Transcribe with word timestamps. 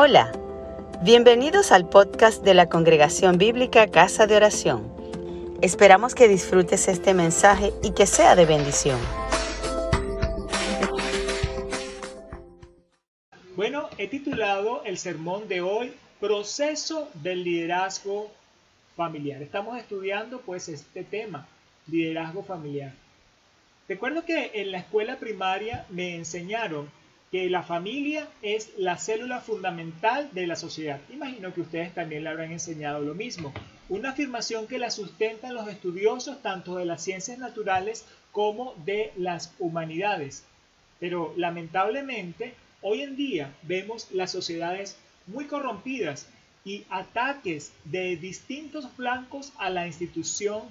Hola, 0.00 0.30
bienvenidos 1.02 1.72
al 1.72 1.88
podcast 1.88 2.44
de 2.44 2.54
la 2.54 2.68
Congregación 2.68 3.36
Bíblica 3.36 3.88
Casa 3.88 4.28
de 4.28 4.36
Oración. 4.36 4.94
Esperamos 5.60 6.14
que 6.14 6.28
disfrutes 6.28 6.86
este 6.86 7.14
mensaje 7.14 7.72
y 7.82 7.90
que 7.94 8.06
sea 8.06 8.36
de 8.36 8.46
bendición. 8.46 9.00
Bueno, 13.56 13.88
he 13.98 14.06
titulado 14.06 14.84
el 14.84 14.98
sermón 14.98 15.48
de 15.48 15.62
hoy 15.62 15.92
Proceso 16.20 17.08
del 17.14 17.42
liderazgo 17.42 18.30
familiar. 18.96 19.42
Estamos 19.42 19.78
estudiando 19.78 20.40
pues 20.42 20.68
este 20.68 21.02
tema, 21.02 21.48
liderazgo 21.88 22.44
familiar. 22.44 22.92
Recuerdo 23.88 24.24
que 24.24 24.52
en 24.54 24.70
la 24.70 24.78
escuela 24.78 25.16
primaria 25.16 25.86
me 25.88 26.14
enseñaron 26.14 26.88
que 27.30 27.50
la 27.50 27.62
familia 27.62 28.26
es 28.42 28.72
la 28.78 28.96
célula 28.96 29.40
fundamental 29.40 30.30
de 30.32 30.46
la 30.46 30.56
sociedad. 30.56 31.00
Imagino 31.12 31.52
que 31.52 31.60
ustedes 31.60 31.94
también 31.94 32.24
le 32.24 32.30
habrán 32.30 32.52
enseñado 32.52 33.00
lo 33.00 33.14
mismo. 33.14 33.52
Una 33.88 34.10
afirmación 34.10 34.66
que 34.66 34.78
la 34.78 34.90
sustentan 34.90 35.54
los 35.54 35.68
estudiosos 35.68 36.40
tanto 36.42 36.76
de 36.76 36.84
las 36.84 37.02
ciencias 37.02 37.38
naturales 37.38 38.06
como 38.32 38.74
de 38.84 39.12
las 39.16 39.54
humanidades. 39.58 40.44
Pero 41.00 41.34
lamentablemente, 41.36 42.54
hoy 42.82 43.02
en 43.02 43.16
día 43.16 43.54
vemos 43.62 44.10
las 44.12 44.32
sociedades 44.32 44.96
muy 45.26 45.46
corrompidas 45.46 46.28
y 46.64 46.84
ataques 46.90 47.72
de 47.84 48.16
distintos 48.16 48.88
flancos 48.96 49.52
a 49.58 49.70
la 49.70 49.86
institución 49.86 50.62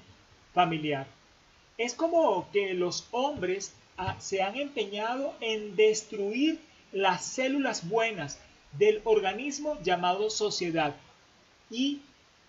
familiar. 0.53 1.07
Es 1.77 1.93
como 1.93 2.49
que 2.51 2.73
los 2.73 3.07
hombres 3.11 3.73
se 4.19 4.41
han 4.41 4.55
empeñado 4.55 5.35
en 5.41 5.75
destruir 5.75 6.59
las 6.91 7.25
células 7.25 7.87
buenas 7.87 8.39
del 8.73 9.01
organismo 9.03 9.77
llamado 9.83 10.29
sociedad 10.29 10.95
y 11.69 12.01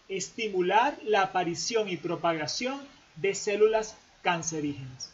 estimular 0.08 0.98
la 1.05 1.22
aparición 1.22 1.89
y 1.89 1.97
propagación 1.97 2.80
de 3.17 3.34
células 3.34 3.97
cancerígenas. 4.22 5.12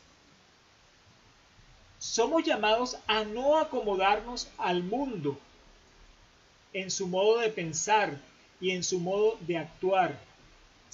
Somos 1.99 2.45
llamados 2.45 2.99
a 3.07 3.25
no 3.25 3.57
acomodarnos 3.59 4.49
al 4.59 4.83
mundo 4.83 5.39
en 6.73 6.91
su 6.91 7.07
modo 7.07 7.39
de 7.39 7.49
pensar 7.49 8.21
y 8.61 8.73
en 8.73 8.85
su 8.85 9.01
modo 9.01 9.39
de 9.41 9.59
actuar, 9.59 10.19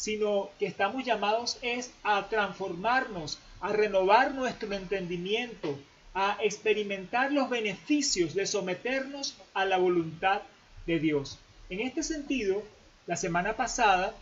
sino 0.01 0.49
que 0.59 0.65
estamos 0.65 1.05
llamados 1.05 1.59
es 1.61 1.93
a 2.05 2.27
transformarnos 2.31 3.39
a 3.61 3.71
renovar 3.71 4.35
nuestro 4.35 4.73
entendimiento, 4.73 5.79
a 6.15 6.39
experimentar 6.41 7.31
los 7.33 7.51
beneficios 7.51 8.35
de 8.35 8.47
someternos 8.47 9.37
a 9.53 9.67
la 9.67 9.77
voluntad 9.77 10.41
de 10.87 11.01
Dios. 11.01 11.39
En 11.69 11.81
este 11.81 12.03
sentido, 12.03 12.63
la 13.07 13.17
semana 13.17 13.57
pasada 13.59 14.15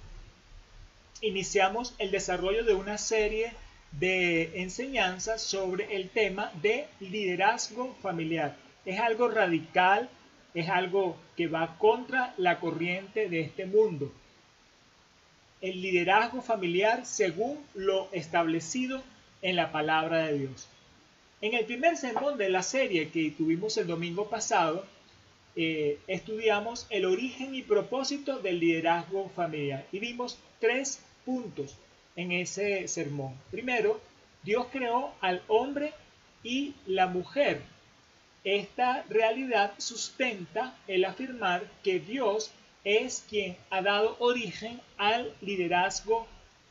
iniciamos 1.21 1.95
el 1.99 2.11
desarrollo 2.11 2.65
de 2.65 2.75
una 2.75 2.99
serie 2.99 3.53
de 3.93 4.61
enseñanzas 4.61 5.43
sobre 5.43 5.95
el 5.95 6.11
tema 6.11 6.51
de 6.61 6.89
liderazgo 6.99 7.95
familiar. 8.03 8.56
Es 8.84 8.99
algo 8.99 9.29
radical, 9.29 10.11
es 10.55 10.69
algo 10.69 11.17
que 11.37 11.47
va 11.47 11.79
contra 11.79 12.34
la 12.37 12.59
corriente 12.59 13.29
de 13.29 13.43
este 13.43 13.65
mundo. 13.65 14.12
El 15.61 15.83
liderazgo 15.83 16.41
familiar 16.42 17.05
según 17.05 17.59
lo 17.75 18.09
establecido 18.12 19.03
en 19.42 19.56
la 19.56 19.73
palabra 19.73 20.27
de 20.27 20.39
Dios. 20.39 20.69
En 21.41 21.55
el 21.55 21.65
primer 21.65 21.97
sermón 21.97 22.37
de 22.37 22.48
la 22.48 22.62
serie 22.62 23.11
que 23.11 23.31
tuvimos 23.31 23.77
el 23.77 23.87
domingo 23.87 24.28
pasado, 24.28 24.84
eh, 25.56 25.98
estudiamos 26.06 26.87
el 26.91 27.05
origen 27.05 27.55
y 27.55 27.62
propósito 27.62 28.39
del 28.39 28.61
liderazgo 28.61 29.28
familiar 29.31 29.87
y 29.91 29.98
vimos 29.98 30.39
tres 30.61 31.00
puntos 31.25 31.77
en 32.17 32.33
ese 32.33 32.87
sermón. 32.88 33.34
Primero, 33.50 34.00
Dios 34.43 34.66
creó 34.72 35.12
al 35.21 35.43
hombre 35.49 35.93
y 36.43 36.75
la 36.87 37.06
mujer. 37.06 37.62
Esta 38.44 39.05
realidad 39.09 39.75
sustenta 39.78 40.77
el 40.87 41.05
afirmar 41.05 41.69
que 41.82 42.00
Dios 42.00 42.50
es 42.88 43.22
quien 43.28 43.54
ha 43.69 43.82
dado 43.82 44.16
origen 44.19 44.81
al 44.97 45.31
liderazgo 45.43 46.26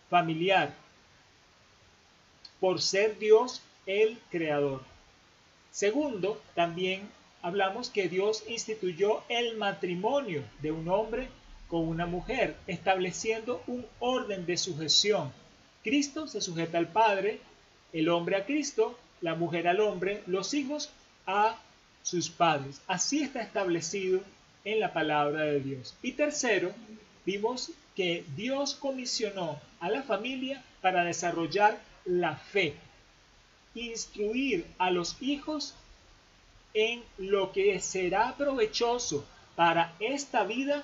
familiar 0.09 0.73
por 2.59 2.81
ser 2.81 3.19
Dios 3.19 3.61
el 3.85 4.17
creador. 4.31 4.81
Segundo, 5.69 6.41
también 6.55 7.07
hablamos 7.44 7.91
que 7.91 8.09
Dios 8.09 8.44
instituyó 8.47 9.22
el 9.29 9.57
matrimonio 9.57 10.44
de 10.63 10.72
un 10.72 10.89
hombre 10.89 11.29
con 11.67 11.88
una 11.88 12.07
mujer, 12.07 12.55
estableciendo 12.66 13.61
un 13.67 13.85
orden 13.99 14.47
de 14.47 14.57
sujeción. 14.57 15.31
Cristo 15.84 16.28
se 16.28 16.41
sujeta 16.41 16.79
al 16.79 16.88
Padre, 16.88 17.41
el 17.94 18.09
hombre 18.09 18.38
a 18.38 18.45
Cristo, 18.45 18.97
la 19.22 19.35
mujer 19.35 19.67
al 19.67 19.81
hombre, 19.81 20.23
los 20.25 20.55
hijos 20.55 20.89
a 21.28 21.57
sus 22.01 22.29
padres. 22.29 22.81
Así 22.88 23.22
está 23.22 23.41
establecido 23.41 24.22
en 24.63 24.79
la 24.79 24.94
palabra 24.94 25.44
de 25.44 25.59
Dios. 25.59 25.95
Y 26.01 26.13
tercero, 26.13 26.72
vimos 27.25 27.72
que 27.95 28.25
Dios 28.35 28.75
comisionó 28.75 29.59
a 29.79 29.90
la 29.90 30.03
familia 30.03 30.63
para 30.81 31.03
desarrollar 31.03 31.79
la 32.06 32.35
fe, 32.35 32.75
instruir 33.75 34.66
a 34.78 34.91
los 34.91 35.22
hijos 35.22 35.75
en 36.73 37.03
lo 37.17 37.51
que 37.51 37.79
será 37.79 38.35
provechoso 38.38 39.25
para 39.56 39.94
esta 40.00 40.44
vida 40.44 40.84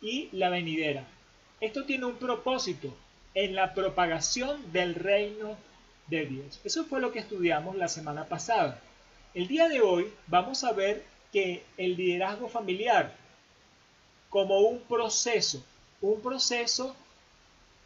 y 0.00 0.28
la 0.32 0.50
venidera. 0.50 1.04
Esto 1.60 1.84
tiene 1.84 2.06
un 2.06 2.16
propósito 2.16 2.94
en 3.34 3.54
la 3.54 3.74
propagación 3.74 4.72
del 4.72 4.94
reino 4.94 5.56
de 6.06 6.26
Dios. 6.26 6.60
Eso 6.64 6.84
fue 6.84 7.00
lo 7.00 7.12
que 7.12 7.20
estudiamos 7.20 7.76
la 7.76 7.88
semana 7.88 8.24
pasada. 8.24 8.80
El 9.34 9.48
día 9.48 9.68
de 9.68 9.80
hoy 9.80 10.12
vamos 10.26 10.62
a 10.64 10.72
ver 10.72 11.04
que 11.32 11.64
el 11.78 11.96
liderazgo 11.96 12.48
familiar 12.48 13.14
como 14.28 14.60
un 14.60 14.80
proceso, 14.80 15.64
un 16.00 16.20
proceso 16.20 16.94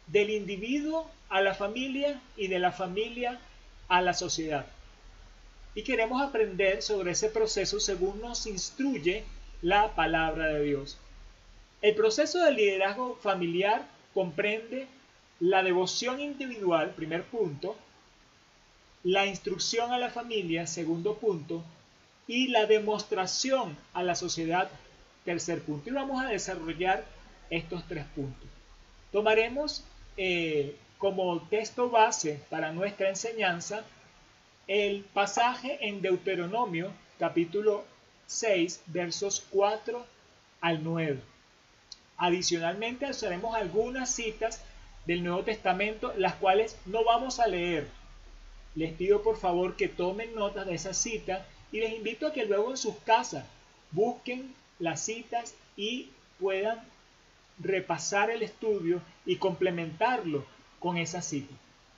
del 0.07 0.29
individuo 0.29 1.09
a 1.29 1.41
la 1.41 1.53
familia 1.53 2.21
y 2.35 2.47
de 2.47 2.59
la 2.59 2.71
familia 2.71 3.39
a 3.87 4.01
la 4.01 4.13
sociedad. 4.13 4.65
Y 5.75 5.83
queremos 5.83 6.21
aprender 6.21 6.81
sobre 6.81 7.11
ese 7.11 7.29
proceso 7.29 7.79
según 7.79 8.21
nos 8.21 8.47
instruye 8.47 9.23
la 9.61 9.95
palabra 9.95 10.47
de 10.47 10.63
Dios. 10.63 10.97
El 11.81 11.95
proceso 11.95 12.43
del 12.43 12.55
liderazgo 12.55 13.15
familiar 13.21 13.87
comprende 14.13 14.87
la 15.39 15.61
devoción 15.61 16.19
individual, 16.19 16.91
primer 16.95 17.23
punto, 17.23 17.75
la 19.03 19.25
instrucción 19.25 19.91
a 19.91 19.99
la 19.99 20.09
familia, 20.09 20.65
segundo 20.65 21.15
punto, 21.15 21.63
y 22.27 22.47
la 22.47 22.65
demostración 22.65 23.77
a 23.93 24.03
la 24.03 24.15
sociedad, 24.15 24.69
tercer 25.23 25.61
punto. 25.61 25.89
Y 25.89 25.93
vamos 25.93 26.21
a 26.23 26.27
desarrollar 26.27 27.05
estos 27.49 27.87
tres 27.87 28.05
puntos. 28.15 28.49
Tomaremos 29.11 29.83
eh, 30.17 30.75
como 30.97 31.41
texto 31.43 31.89
base 31.89 32.39
para 32.49 32.71
nuestra 32.71 33.09
enseñanza 33.09 33.83
el 34.67 35.03
pasaje 35.13 35.77
en 35.87 36.01
Deuteronomio 36.01 36.91
capítulo 37.17 37.85
6 38.25 38.81
versos 38.87 39.45
4 39.51 40.05
al 40.59 40.83
9. 40.83 41.21
Adicionalmente 42.17 43.09
usaremos 43.09 43.55
algunas 43.55 44.13
citas 44.13 44.61
del 45.05 45.23
Nuevo 45.23 45.43
Testamento, 45.43 46.13
las 46.17 46.35
cuales 46.35 46.77
no 46.85 47.05
vamos 47.05 47.39
a 47.39 47.47
leer. 47.47 47.87
Les 48.75 48.93
pido 48.93 49.23
por 49.23 49.37
favor 49.37 49.77
que 49.77 49.87
tomen 49.87 50.35
nota 50.35 50.65
de 50.65 50.75
esa 50.75 50.93
cita 50.93 51.45
y 51.71 51.79
les 51.79 51.93
invito 51.93 52.27
a 52.27 52.33
que 52.33 52.45
luego 52.45 52.71
en 52.71 52.77
sus 52.77 52.95
casas 52.97 53.45
busquen 53.91 54.53
las 54.79 55.01
citas 55.01 55.55
y 55.75 56.09
puedan 56.39 56.79
repasar 57.59 58.29
el 58.29 58.43
estudio 58.43 59.01
y 59.25 59.37
complementarlo 59.37 60.45
con 60.79 60.97
esa 60.97 61.21
cita. 61.21 61.53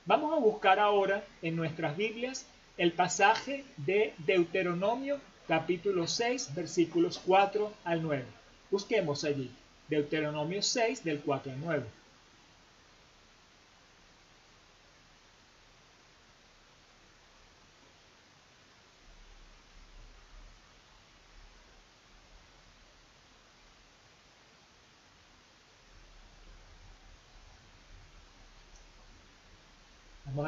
Vamos 0.05 0.33
a 0.33 0.39
buscar 0.39 0.79
ahora 0.79 1.23
en 1.41 1.55
nuestras 1.55 1.97
Biblias 1.97 2.45
el 2.77 2.93
pasaje 2.93 3.65
de 3.77 4.13
Deuteronomio 4.19 5.19
capítulo 5.47 6.07
6 6.07 6.55
versículos 6.55 7.21
4 7.25 7.73
al 7.83 8.01
9. 8.01 8.23
Busquemos 8.71 9.23
allí. 9.23 9.51
Deuteronomio 9.89 10.61
6 10.61 11.03
del 11.03 11.19
4 11.19 11.51
al 11.51 11.59
9. 11.59 11.83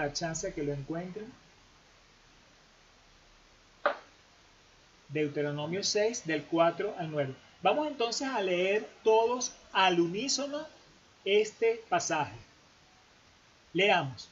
A 0.04 0.14
chance 0.14 0.54
que 0.54 0.64
lo 0.64 0.74
encuentren. 0.74 1.32
Deuteronomio 5.10 5.84
6 5.84 6.26
del 6.26 6.44
4 6.44 6.96
al 6.98 7.12
9. 7.12 7.36
Vamos 7.62 7.88
entonces 7.88 8.28
a 8.28 8.42
leer 8.42 8.88
todos 9.04 9.54
al 9.72 10.00
unísono 10.00 10.66
este 11.26 11.84
pasaje. 11.90 12.36
Leamos. 13.74 14.30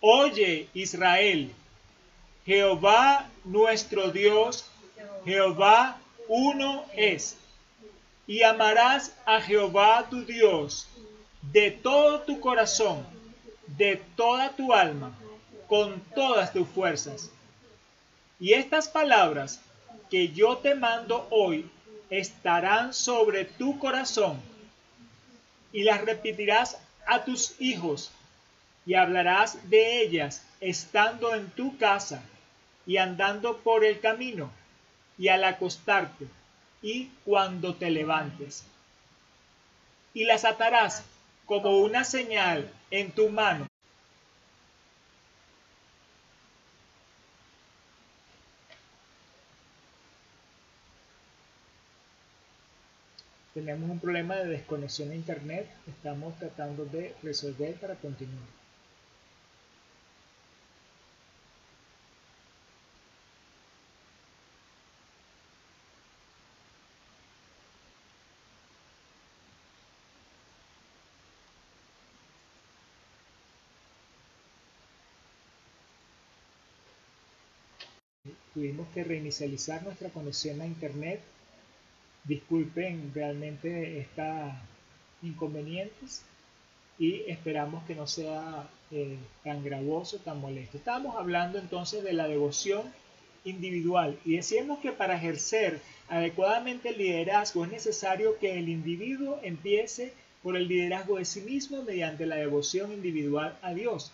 Oye 0.00 0.68
Israel, 0.74 1.50
Jehová 2.44 3.28
nuestro 3.44 4.10
Dios, 4.10 4.66
Jehová 5.24 5.98
uno 6.28 6.84
es. 6.94 7.36
Y 8.26 8.42
amarás 8.42 9.14
a 9.26 9.40
Jehová 9.40 10.06
tu 10.08 10.24
Dios 10.24 10.86
de 11.52 11.70
todo 11.70 12.20
tu 12.20 12.40
corazón, 12.40 13.06
de 13.76 14.02
toda 14.16 14.50
tu 14.50 14.72
alma, 14.72 15.12
con 15.66 16.00
todas 16.14 16.52
tus 16.52 16.68
fuerzas. 16.68 17.30
Y 18.38 18.52
estas 18.52 18.88
palabras 18.88 19.60
que 20.10 20.28
yo 20.28 20.58
te 20.58 20.74
mando 20.74 21.26
hoy 21.30 21.70
estarán 22.10 22.92
sobre 22.92 23.44
tu 23.44 23.78
corazón 23.78 24.40
y 25.72 25.82
las 25.82 26.02
repetirás 26.02 26.78
a 27.06 27.24
tus 27.24 27.60
hijos 27.60 28.10
y 28.86 28.94
hablarás 28.94 29.68
de 29.70 30.02
ellas 30.02 30.42
estando 30.60 31.34
en 31.34 31.50
tu 31.50 31.76
casa 31.78 32.22
y 32.86 32.98
andando 32.98 33.58
por 33.58 33.84
el 33.84 34.00
camino 34.00 34.50
y 35.18 35.28
al 35.28 35.44
acostarte 35.44 36.26
y 36.82 37.06
cuando 37.24 37.74
te 37.74 37.90
levantes. 37.90 38.64
Y 40.12 40.24
las 40.24 40.44
atarás 40.44 41.04
como 41.46 41.78
una 41.78 42.04
señal 42.04 42.70
en 42.90 43.10
tu 43.12 43.28
mano 43.28 43.66
tenemos 53.54 53.88
un 53.88 54.00
problema 54.00 54.34
de 54.34 54.48
desconexión 54.48 55.12
a 55.12 55.14
internet, 55.14 55.70
estamos 55.86 56.36
tratando 56.38 56.84
de 56.86 57.14
resolver 57.22 57.74
para 57.76 57.94
continuar. 57.94 58.63
Tuvimos 78.54 78.86
que 78.94 79.04
reinicializar 79.04 79.82
nuestra 79.82 80.08
conexión 80.10 80.60
a 80.60 80.66
internet 80.66 81.20
disculpen 82.24 83.12
realmente 83.14 83.98
estos 83.98 84.52
inconvenientes 85.22 86.22
y 86.98 87.22
esperamos 87.26 87.84
que 87.84 87.94
no 87.94 88.06
sea 88.06 88.68
eh, 88.90 89.16
tan 89.42 89.62
gravoso, 89.64 90.18
tan 90.18 90.40
molesto. 90.40 90.78
Estamos 90.78 91.16
hablando 91.16 91.58
entonces 91.58 92.02
de 92.02 92.12
la 92.12 92.28
devoción 92.28 92.82
individual 93.44 94.18
y 94.24 94.36
decíamos 94.36 94.78
que 94.78 94.92
para 94.92 95.16
ejercer 95.16 95.80
adecuadamente 96.08 96.90
el 96.90 96.98
liderazgo 96.98 97.64
es 97.64 97.70
necesario 97.70 98.38
que 98.38 98.58
el 98.58 98.68
individuo 98.68 99.38
empiece 99.42 100.12
por 100.42 100.56
el 100.56 100.68
liderazgo 100.68 101.18
de 101.18 101.24
sí 101.24 101.40
mismo 101.40 101.82
mediante 101.82 102.26
la 102.26 102.36
devoción 102.36 102.92
individual 102.92 103.58
a 103.62 103.74
Dios. 103.74 104.12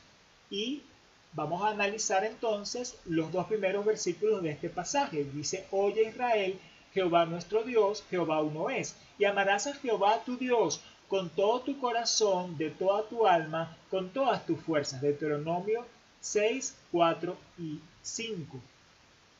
Y 0.51 0.83
vamos 1.32 1.62
a 1.62 1.69
analizar 1.69 2.25
entonces 2.25 2.99
los 3.05 3.31
dos 3.32 3.47
primeros 3.47 3.85
versículos 3.85 4.43
de 4.43 4.50
este 4.50 4.69
pasaje. 4.69 5.25
Dice, 5.25 5.67
oye 5.71 6.09
Israel, 6.09 6.59
Jehová 6.93 7.27
nuestro 7.27 7.62
Dios, 7.62 8.05
Jehová 8.11 8.43
uno 8.43 8.71
es. 8.71 8.97
Y 9.19 9.25
amarás 9.25 9.67
a 9.67 9.75
Jehová 9.75 10.23
tu 10.25 10.37
Dios 10.37 10.81
con 11.09 11.29
todo 11.31 11.61
tu 11.61 11.79
corazón, 11.79 12.56
de 12.56 12.71
toda 12.71 13.09
tu 13.09 13.27
alma, 13.27 13.77
con 13.91 14.11
todas 14.11 14.47
tus 14.47 14.61
fuerzas. 14.61 15.00
Deuteronomio 15.00 15.85
6, 16.21 16.77
4 16.93 17.37
y 17.59 17.81
5. 18.03 18.61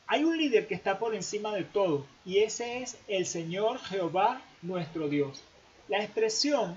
Hay 0.07 0.23
un 0.23 0.37
líder 0.37 0.67
que 0.67 0.75
está 0.75 0.99
por 0.99 1.15
encima 1.15 1.53
de 1.55 1.63
todo 1.63 2.05
y 2.25 2.39
ese 2.39 2.81
es 2.81 2.97
el 3.07 3.25
Señor 3.25 3.79
Jehová 3.79 4.41
nuestro 4.61 5.07
Dios. 5.07 5.41
La 5.87 6.03
expresión 6.03 6.75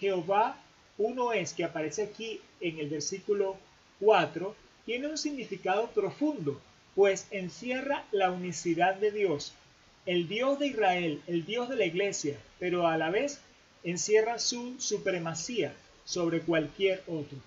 Jehová 0.00 0.56
uno 0.98 1.32
es 1.32 1.52
que 1.54 1.64
aparece 1.64 2.02
aquí 2.02 2.40
en 2.60 2.78
el 2.78 2.88
versículo 2.88 3.56
4 4.02 4.54
tiene 4.84 5.06
un 5.06 5.16
significado 5.16 5.88
profundo, 5.90 6.60
pues 6.94 7.28
encierra 7.30 8.04
la 8.10 8.30
unicidad 8.30 8.96
de 8.96 9.12
Dios 9.12 9.54
el 10.04 10.26
Dios 10.26 10.58
de 10.58 10.66
Israel, 10.66 11.22
el 11.28 11.44
Dios 11.44 11.68
de 11.68 11.76
la 11.76 11.84
iglesia, 11.84 12.36
pero 12.58 12.88
a 12.88 12.96
la 12.96 13.10
vez 13.10 13.40
encierra 13.84 14.40
su 14.40 14.80
supremacía 14.80 15.74
sobre 16.04 16.40
cualquier 16.40 17.04
otro. 17.06 17.38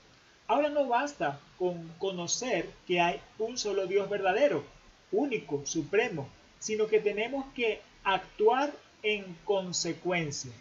Ahora 0.47 0.69
no 0.69 0.87
basta 0.87 1.39
con 1.57 1.89
conocer 1.99 2.69
que 2.87 3.01
hay 3.01 3.19
un 3.39 3.57
solo 3.57 3.87
Dios 3.87 4.09
verdadero, 4.09 4.63
único, 5.11 5.65
supremo, 5.65 6.29
sino 6.59 6.87
que 6.87 7.01
tenemos 7.01 7.45
que 7.53 7.81
actuar 8.05 8.71
en 9.03 9.35
consecuencia. 9.43 10.51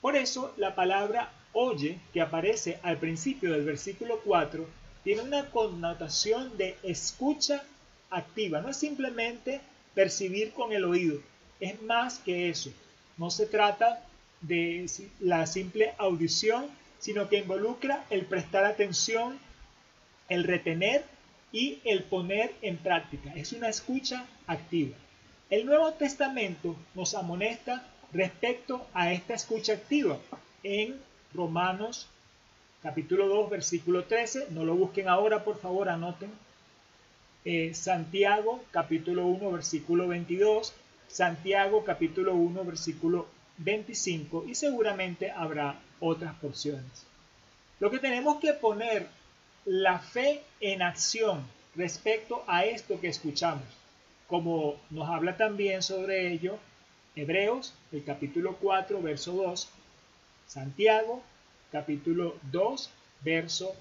Por 0.00 0.14
eso 0.16 0.54
la 0.56 0.76
palabra 0.76 1.32
oye, 1.52 1.98
que 2.12 2.20
aparece 2.20 2.78
al 2.82 2.98
principio 2.98 3.52
del 3.52 3.64
versículo 3.64 4.20
4, 4.24 4.66
tiene 5.04 5.22
una 5.22 5.50
connotación 5.50 6.56
de 6.56 6.76
escucha 6.82 7.62
activa, 8.10 8.60
no 8.60 8.68
es 8.68 8.76
simplemente 8.76 9.60
percibir 9.94 10.52
con 10.52 10.72
el 10.72 10.84
oído. 10.84 11.20
Es 11.60 11.80
más 11.82 12.18
que 12.18 12.48
eso. 12.48 12.70
No 13.16 13.30
se 13.30 13.46
trata 13.46 14.04
de 14.40 14.86
la 15.20 15.46
simple 15.46 15.94
audición, 15.98 16.66
sino 16.98 17.28
que 17.28 17.38
involucra 17.38 18.04
el 18.10 18.26
prestar 18.26 18.64
atención, 18.64 19.38
el 20.28 20.44
retener 20.44 21.04
y 21.52 21.80
el 21.84 22.04
poner 22.04 22.54
en 22.62 22.78
práctica. 22.78 23.32
Es 23.34 23.52
una 23.52 23.68
escucha 23.68 24.26
activa. 24.46 24.96
El 25.50 25.66
Nuevo 25.66 25.92
Testamento 25.92 26.76
nos 26.94 27.14
amonesta 27.14 27.86
respecto 28.12 28.86
a 28.94 29.12
esta 29.12 29.34
escucha 29.34 29.74
activa 29.74 30.18
en 30.62 30.98
Romanos 31.34 32.08
capítulo 32.82 33.28
2 33.28 33.50
versículo 33.50 34.04
13. 34.04 34.48
No 34.50 34.64
lo 34.64 34.74
busquen 34.74 35.08
ahora, 35.08 35.44
por 35.44 35.58
favor, 35.58 35.88
anoten 35.88 36.30
eh, 37.44 37.74
Santiago 37.74 38.62
capítulo 38.70 39.26
1 39.26 39.50
versículo 39.50 40.08
22, 40.08 40.72
Santiago 41.08 41.84
capítulo 41.84 42.34
1 42.34 42.64
versículo 42.64 43.26
25 43.58 44.44
y 44.46 44.54
seguramente 44.54 45.30
habrá 45.30 45.80
otras 46.00 46.34
porciones. 46.36 47.06
Lo 47.80 47.90
que 47.90 47.98
tenemos 47.98 48.38
que 48.38 48.52
poner 48.52 49.08
la 49.64 49.98
fe 49.98 50.42
en 50.60 50.82
acción 50.82 51.44
respecto 51.74 52.44
a 52.46 52.64
esto 52.64 53.00
que 53.00 53.08
escuchamos, 53.08 53.64
como 54.28 54.76
nos 54.90 55.08
habla 55.08 55.36
también 55.36 55.82
sobre 55.82 56.32
ello 56.32 56.58
Hebreos, 57.16 57.74
el 57.90 58.04
capítulo 58.04 58.56
4, 58.60 59.02
verso 59.02 59.32
2, 59.32 59.68
Santiago, 60.46 61.22
capítulo 61.72 62.36
2, 62.52 62.90
verso 63.24 63.74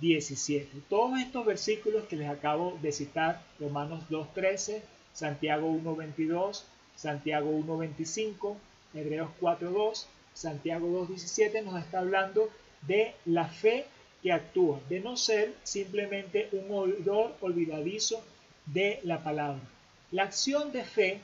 17. 0.00 0.82
Todos 0.88 1.20
estos 1.20 1.46
versículos 1.46 2.04
que 2.04 2.16
les 2.16 2.28
acabo 2.28 2.78
de 2.82 2.90
citar, 2.90 3.42
Romanos 3.60 4.02
2.13, 4.10 4.80
Santiago 5.12 5.70
1.22, 5.70 6.64
Santiago 6.96 7.50
1.25, 7.50 8.56
Hebreos 8.94 9.30
4.2, 9.40 10.06
Santiago 10.34 11.06
2.17 11.06 11.62
nos 11.62 11.78
está 11.78 12.00
hablando 12.00 12.50
de 12.82 13.14
la 13.24 13.46
fe 13.48 13.86
que 14.22 14.32
actúa, 14.32 14.80
de 14.88 15.00
no 15.00 15.16
ser 15.16 15.54
simplemente 15.62 16.48
un 16.52 16.70
oidor 16.70 17.36
olvidadizo 17.40 18.22
de 18.66 19.00
la 19.04 19.22
palabra. 19.22 19.60
La 20.10 20.24
acción 20.24 20.72
de 20.72 20.84
fe 20.84 21.20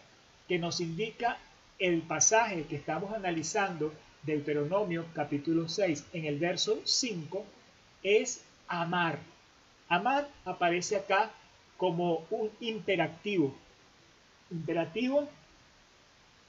que 0.48 0.58
nos 0.58 0.80
indica 0.80 1.38
el 1.78 2.02
pasaje 2.02 2.64
que 2.64 2.76
estamos 2.76 3.12
analizando, 3.12 3.92
Deuteronomio 4.22 5.06
capítulo 5.14 5.68
6, 5.68 6.06
en 6.12 6.26
el 6.26 6.38
verso 6.38 6.80
5, 6.84 7.44
es 8.04 8.44
amar. 8.68 9.18
Amar 9.88 10.28
aparece 10.44 10.96
acá 10.96 11.30
como 11.76 12.24
un 12.30 12.50
imperativo. 12.60 13.52
Imperativo 14.50 15.28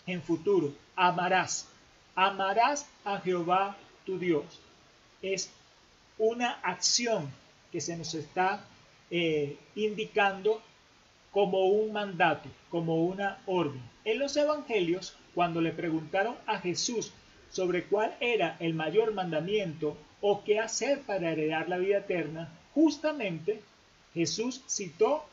en 0.06 0.22
futuro. 0.22 0.72
Amarás. 0.96 1.68
Amarás 2.16 2.88
a 3.04 3.20
Jehová 3.20 3.76
tu 4.06 4.20
Dios. 4.20 4.46
Es 5.24 5.50
una 6.20 6.52
acción 6.62 7.32
que 7.72 7.82
se 7.82 7.98
nos 7.98 8.14
está 8.14 8.64
eh, 9.10 9.58
indicando 9.76 10.62
como 11.32 11.66
un 11.66 11.92
mandato, 11.92 12.48
como 12.70 13.04
una 13.04 13.42
orden. 13.48 13.82
En 14.06 14.20
los 14.20 14.38
evangelios, 14.38 15.16
cuando 15.34 15.60
le 15.60 15.72
preguntaron 15.72 16.36
a 16.46 16.60
Jesús 16.60 17.12
sobre 17.54 17.84
cuál 17.84 18.16
era 18.20 18.58
el 18.60 18.74
mayor 18.74 19.14
mandamiento 19.14 19.96
o 20.22 20.44
qué 20.44 20.60
hacer 20.60 21.02
para 21.02 21.32
heredar 21.32 21.70
la 21.70 21.78
vida 21.78 22.00
eterna, 22.00 22.50
justamente 22.74 23.62
Jesús 24.14 24.64
citó 24.68 25.24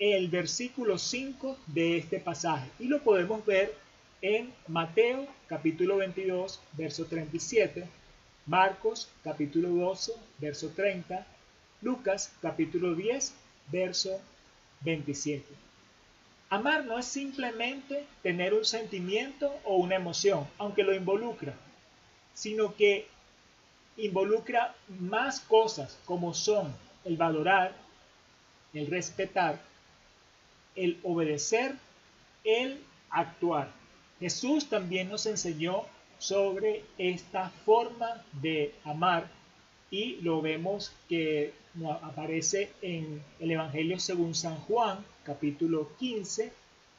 el 0.00 0.28
versículo 0.28 0.98
5 0.98 1.56
de 1.68 1.98
este 1.98 2.18
pasaje 2.18 2.68
y 2.80 2.88
lo 2.88 3.02
podemos 3.02 3.46
ver 3.46 3.72
en 4.20 4.52
Mateo 4.66 5.28
capítulo 5.46 5.98
22, 5.98 6.60
verso 6.72 7.04
37, 7.06 7.84
Marcos 8.46 9.08
capítulo 9.22 9.68
12, 9.68 10.12
verso 10.38 10.70
30, 10.74 11.24
Lucas 11.82 12.32
capítulo 12.42 12.94
10, 12.96 13.32
verso 13.70 14.20
27. 14.80 15.63
Amar 16.50 16.84
no 16.84 16.98
es 16.98 17.06
simplemente 17.06 18.06
tener 18.22 18.54
un 18.54 18.64
sentimiento 18.64 19.52
o 19.64 19.76
una 19.76 19.96
emoción, 19.96 20.46
aunque 20.58 20.84
lo 20.84 20.94
involucra, 20.94 21.54
sino 22.32 22.74
que 22.74 23.08
involucra 23.96 24.74
más 25.00 25.40
cosas 25.40 25.98
como 26.04 26.34
son 26.34 26.74
el 27.04 27.16
valorar, 27.16 27.74
el 28.72 28.86
respetar, 28.88 29.60
el 30.74 30.98
obedecer, 31.02 31.74
el 32.44 32.80
actuar. 33.10 33.70
Jesús 34.20 34.68
también 34.68 35.08
nos 35.08 35.26
enseñó 35.26 35.84
sobre 36.18 36.84
esta 36.98 37.50
forma 37.64 38.24
de 38.40 38.74
amar 38.84 39.28
y 39.90 40.16
lo 40.22 40.40
vemos 40.40 40.92
que 41.08 41.52
aparece 42.02 42.72
en 42.82 43.22
el 43.38 43.50
Evangelio 43.50 43.98
según 43.98 44.34
San 44.34 44.56
Juan, 44.56 45.04
capítulo 45.24 45.90
15, 45.98 46.52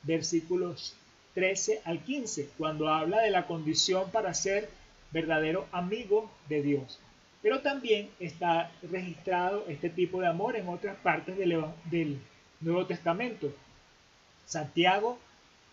versículos 0.03 0.96
13 1.34 1.82
al 1.86 2.03
15, 2.03 2.50
cuando 2.58 2.89
habla 2.89 3.22
de 3.22 3.29
la 3.29 3.48
condición 3.48 4.10
para 4.12 4.34
ser 4.34 4.70
verdadero 5.12 5.67
amigo 5.72 6.32
de 6.50 6.62
Dios. 6.62 7.00
Pero 7.41 7.62
también 7.62 8.10
está 8.20 8.72
registrado 8.82 9.65
este 9.67 9.89
tipo 9.89 10.20
de 10.20 10.27
amor 10.27 10.55
en 10.55 10.67
otras 10.67 10.96
partes 10.98 11.38
del, 11.38 11.63
del 11.91 12.20
Nuevo 12.60 12.86
Testamento. 12.86 13.53
Santiago, 14.46 15.20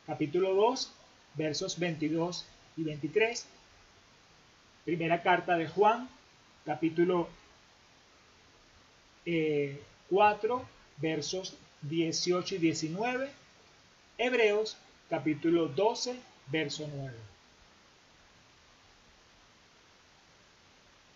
capítulo 0.06 0.54
2, 0.54 0.92
versos 1.34 1.78
22 1.78 2.46
y 2.76 2.84
23. 2.84 3.46
Primera 4.84 5.22
carta 5.22 5.56
de 5.56 5.68
Juan, 5.68 6.08
capítulo 6.64 7.28
4, 9.24 9.26
eh, 9.26 10.62
versos 10.98 11.56
18 11.82 12.54
y 12.56 12.58
19. 12.58 13.30
Hebreos, 14.18 14.76
capítulo 15.10 15.66
12, 15.68 16.16
verso 16.48 16.88
9. 16.94 17.14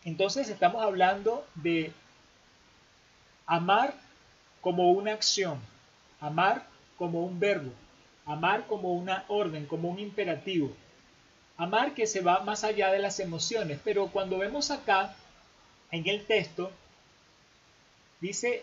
Entonces 0.04 0.48
estamos 0.48 0.82
hablando 0.82 1.44
de 1.56 1.92
amar 3.46 3.94
como 4.60 4.92
una 4.92 5.12
acción, 5.12 5.60
amar 6.20 6.66
como 6.96 7.24
un 7.24 7.38
verbo, 7.40 7.72
amar 8.24 8.66
como 8.66 8.94
una 8.94 9.24
orden, 9.28 9.66
como 9.66 9.88
un 9.88 9.98
imperativo. 9.98 10.72
Amar 11.56 11.94
que 11.94 12.06
se 12.06 12.20
va 12.20 12.40
más 12.40 12.64
allá 12.64 12.92
de 12.92 12.98
las 12.98 13.18
emociones, 13.18 13.80
pero 13.82 14.08
cuando 14.08 14.38
vemos 14.38 14.70
acá 14.70 15.16
en 15.90 16.06
el 16.06 16.24
texto, 16.26 16.70
dice, 18.20 18.62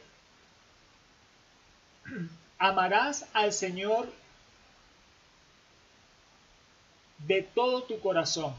amarás 2.58 3.26
al 3.34 3.54
Señor 3.54 4.12
de 7.28 7.42
todo 7.42 7.84
tu 7.84 8.00
corazón. 8.00 8.54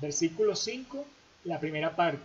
Versículo 0.00 0.54
5 0.54 1.04
la 1.44 1.60
primera 1.60 1.96
parte. 1.96 2.22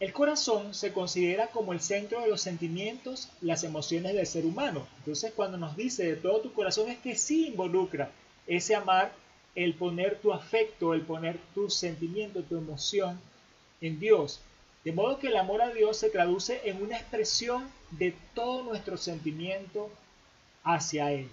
El 0.00 0.12
corazón 0.12 0.74
se 0.74 0.92
considera 0.92 1.48
como 1.48 1.72
el 1.72 1.80
centro 1.80 2.20
de 2.20 2.28
los 2.28 2.40
sentimientos, 2.40 3.28
las 3.40 3.64
emociones 3.64 4.14
del 4.14 4.26
ser 4.26 4.46
humano. 4.46 4.86
Entonces 4.98 5.32
cuando 5.34 5.58
nos 5.58 5.76
dice 5.76 6.04
de 6.04 6.16
todo 6.16 6.40
tu 6.40 6.52
corazón 6.52 6.88
es 6.88 6.98
que 6.98 7.16
sí 7.16 7.48
involucra 7.48 8.10
ese 8.46 8.76
amar, 8.76 9.12
el 9.56 9.74
poner 9.74 10.20
tu 10.20 10.32
afecto, 10.32 10.94
el 10.94 11.02
poner 11.02 11.38
tu 11.52 11.68
sentimiento, 11.68 12.44
tu 12.44 12.56
emoción 12.56 13.20
en 13.80 13.98
Dios. 13.98 14.40
De 14.88 14.94
modo 14.94 15.18
que 15.18 15.26
el 15.26 15.36
amor 15.36 15.60
a 15.60 15.68
Dios 15.68 15.98
se 15.98 16.08
traduce 16.08 16.62
en 16.64 16.82
una 16.82 16.96
expresión 16.96 17.70
de 17.90 18.14
todo 18.32 18.62
nuestro 18.62 18.96
sentimiento 18.96 19.90
hacia 20.64 21.12
Él. 21.12 21.28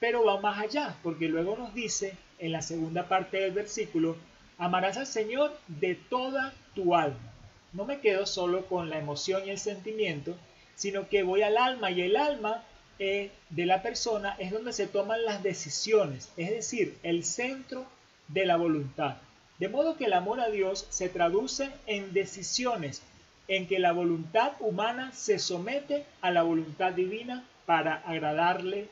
Pero 0.00 0.22
va 0.22 0.38
más 0.38 0.58
allá, 0.58 0.96
porque 1.02 1.28
luego 1.28 1.56
nos 1.56 1.72
dice 1.72 2.14
en 2.38 2.52
la 2.52 2.60
segunda 2.60 3.08
parte 3.08 3.38
del 3.38 3.52
versículo, 3.52 4.18
Amarás 4.58 4.98
al 4.98 5.06
Señor 5.06 5.58
de 5.66 5.94
toda 5.94 6.52
tu 6.74 6.94
alma. 6.94 7.32
No 7.72 7.86
me 7.86 8.00
quedo 8.00 8.26
solo 8.26 8.66
con 8.66 8.90
la 8.90 8.98
emoción 8.98 9.46
y 9.46 9.48
el 9.48 9.58
sentimiento, 9.58 10.36
sino 10.74 11.08
que 11.08 11.22
voy 11.22 11.40
al 11.40 11.56
alma 11.56 11.90
y 11.90 12.02
el 12.02 12.16
alma 12.16 12.62
eh, 12.98 13.30
de 13.48 13.64
la 13.64 13.80
persona 13.80 14.36
es 14.38 14.50
donde 14.50 14.74
se 14.74 14.86
toman 14.86 15.24
las 15.24 15.42
decisiones, 15.42 16.30
es 16.36 16.50
decir, 16.50 16.98
el 17.02 17.24
centro 17.24 17.86
de 18.28 18.44
la 18.44 18.56
voluntad. 18.56 19.16
De 19.58 19.68
modo 19.68 19.96
que 19.96 20.04
el 20.04 20.12
amor 20.12 20.40
a 20.40 20.48
Dios 20.48 20.86
se 20.90 21.08
traduce 21.08 21.70
en 21.86 22.12
decisiones, 22.12 23.02
en 23.48 23.66
que 23.66 23.78
la 23.78 23.92
voluntad 23.92 24.52
humana 24.60 25.12
se 25.12 25.38
somete 25.38 26.04
a 26.20 26.30
la 26.30 26.42
voluntad 26.42 26.92
divina 26.92 27.44
para 27.64 27.94
agradarle 27.94 28.88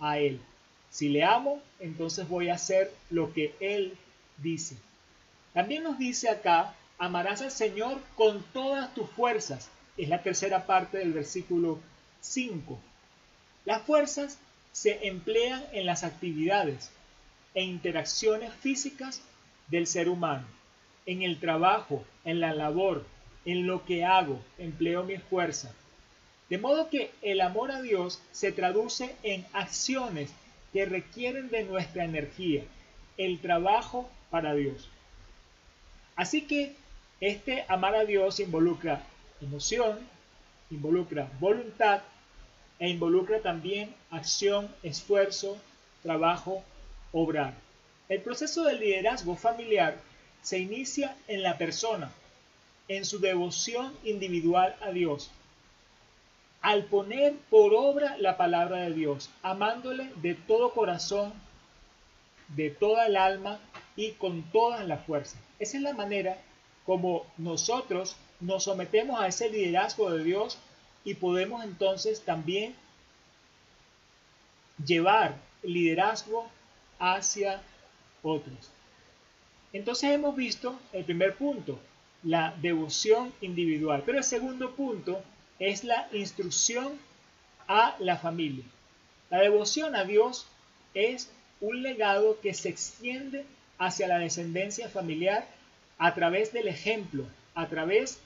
a 0.00 0.18
Él. 0.18 0.40
Si 0.90 1.08
le 1.08 1.24
amo, 1.24 1.60
entonces 1.78 2.28
voy 2.28 2.48
a 2.48 2.54
hacer 2.54 2.92
lo 3.10 3.32
que 3.32 3.54
Él 3.60 3.96
dice. 4.38 4.76
También 5.52 5.82
nos 5.82 5.98
dice 5.98 6.28
acá, 6.28 6.74
amarás 6.98 7.42
al 7.42 7.50
Señor 7.50 8.00
con 8.16 8.42
todas 8.52 8.92
tus 8.94 9.08
fuerzas. 9.10 9.68
Es 9.96 10.08
la 10.08 10.22
tercera 10.22 10.66
parte 10.66 10.98
del 10.98 11.12
versículo 11.12 11.78
5. 12.20 12.78
Las 13.64 13.82
fuerzas 13.82 14.38
se 14.72 15.06
emplean 15.06 15.62
en 15.72 15.86
las 15.86 16.04
actividades 16.04 16.90
e 17.54 17.62
interacciones 17.62 18.52
físicas 18.54 19.22
del 19.68 19.86
ser 19.86 20.08
humano, 20.08 20.46
en 21.06 21.22
el 21.22 21.40
trabajo, 21.40 22.04
en 22.24 22.40
la 22.40 22.54
labor, 22.54 23.04
en 23.44 23.66
lo 23.66 23.84
que 23.84 24.04
hago, 24.04 24.40
empleo 24.58 25.04
mi 25.04 25.16
fuerza. 25.16 25.72
De 26.48 26.58
modo 26.58 26.88
que 26.88 27.10
el 27.22 27.40
amor 27.40 27.70
a 27.70 27.82
Dios 27.82 28.20
se 28.32 28.52
traduce 28.52 29.14
en 29.22 29.46
acciones 29.52 30.30
que 30.72 30.86
requieren 30.86 31.50
de 31.50 31.64
nuestra 31.64 32.04
energía, 32.04 32.64
el 33.16 33.40
trabajo 33.40 34.08
para 34.30 34.54
Dios. 34.54 34.88
Así 36.16 36.42
que 36.42 36.74
este 37.20 37.64
amar 37.68 37.94
a 37.94 38.04
Dios 38.04 38.40
involucra 38.40 39.02
emoción, 39.40 39.98
involucra 40.70 41.30
voluntad 41.40 42.02
e 42.78 42.88
involucra 42.88 43.40
también 43.40 43.94
acción, 44.10 44.68
esfuerzo, 44.82 45.58
trabajo, 46.02 46.62
obrar. 47.12 47.54
El 48.08 48.20
proceso 48.22 48.64
del 48.64 48.80
liderazgo 48.80 49.36
familiar 49.36 49.98
se 50.42 50.58
inicia 50.58 51.16
en 51.26 51.42
la 51.42 51.58
persona, 51.58 52.10
en 52.88 53.04
su 53.04 53.20
devoción 53.20 53.92
individual 54.04 54.76
a 54.80 54.90
Dios, 54.90 55.30
al 56.62 56.84
poner 56.84 57.34
por 57.50 57.74
obra 57.74 58.16
la 58.18 58.36
palabra 58.36 58.78
de 58.78 58.94
Dios, 58.94 59.30
amándole 59.42 60.10
de 60.16 60.34
todo 60.34 60.72
corazón, 60.72 61.32
de 62.48 62.70
toda 62.70 63.06
el 63.06 63.16
alma 63.16 63.60
y 63.94 64.12
con 64.12 64.42
todas 64.52 64.86
las 64.86 65.04
fuerzas. 65.04 65.38
Esa 65.58 65.76
es 65.76 65.82
la 65.82 65.92
manera 65.92 66.38
como 66.86 67.26
nosotros 67.36 68.16
nos 68.40 68.64
sometemos 68.64 69.20
a 69.20 69.26
ese 69.26 69.50
liderazgo 69.50 70.10
de 70.10 70.24
Dios 70.24 70.56
y 71.04 71.14
podemos 71.14 71.62
entonces 71.62 72.22
también 72.22 72.74
llevar 74.84 75.34
liderazgo 75.62 76.48
hacia 76.98 77.60
otros. 78.28 78.70
Entonces 79.72 80.10
hemos 80.10 80.34
visto 80.36 80.78
el 80.92 81.04
primer 81.04 81.34
punto, 81.34 81.78
la 82.22 82.54
devoción 82.60 83.32
individual, 83.40 84.02
pero 84.04 84.18
el 84.18 84.24
segundo 84.24 84.74
punto 84.74 85.22
es 85.58 85.84
la 85.84 86.08
instrucción 86.12 86.98
a 87.66 87.96
la 87.98 88.16
familia. 88.16 88.64
La 89.30 89.40
devoción 89.40 89.94
a 89.94 90.04
Dios 90.04 90.46
es 90.94 91.30
un 91.60 91.82
legado 91.82 92.40
que 92.40 92.54
se 92.54 92.70
extiende 92.70 93.44
hacia 93.78 94.08
la 94.08 94.18
descendencia 94.18 94.88
familiar 94.88 95.46
a 95.98 96.14
través 96.14 96.52
del 96.52 96.68
ejemplo, 96.68 97.24
a 97.54 97.66
través 97.66 98.20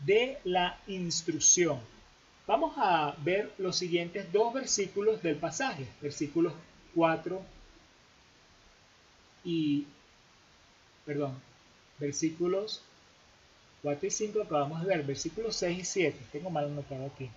de 0.00 0.38
la 0.44 0.78
instrucción. 0.86 1.78
Vamos 2.46 2.74
a 2.76 3.14
ver 3.22 3.52
los 3.58 3.76
siguientes 3.76 4.32
dos 4.32 4.52
versículos 4.52 5.22
del 5.22 5.36
pasaje, 5.36 5.86
versículos 6.00 6.52
4 6.94 7.40
y, 9.44 9.86
perdón, 11.04 11.40
versículos 11.98 12.82
4 13.82 14.06
y 14.06 14.10
5 14.10 14.42
acabamos 14.42 14.82
de 14.82 14.88
ver, 14.88 15.02
versículos 15.04 15.56
6 15.56 15.78
y 15.78 15.84
7, 15.84 16.18
tengo 16.32 16.50
mal 16.50 16.66
anotado 16.66 17.06
aquí. 17.06 17.30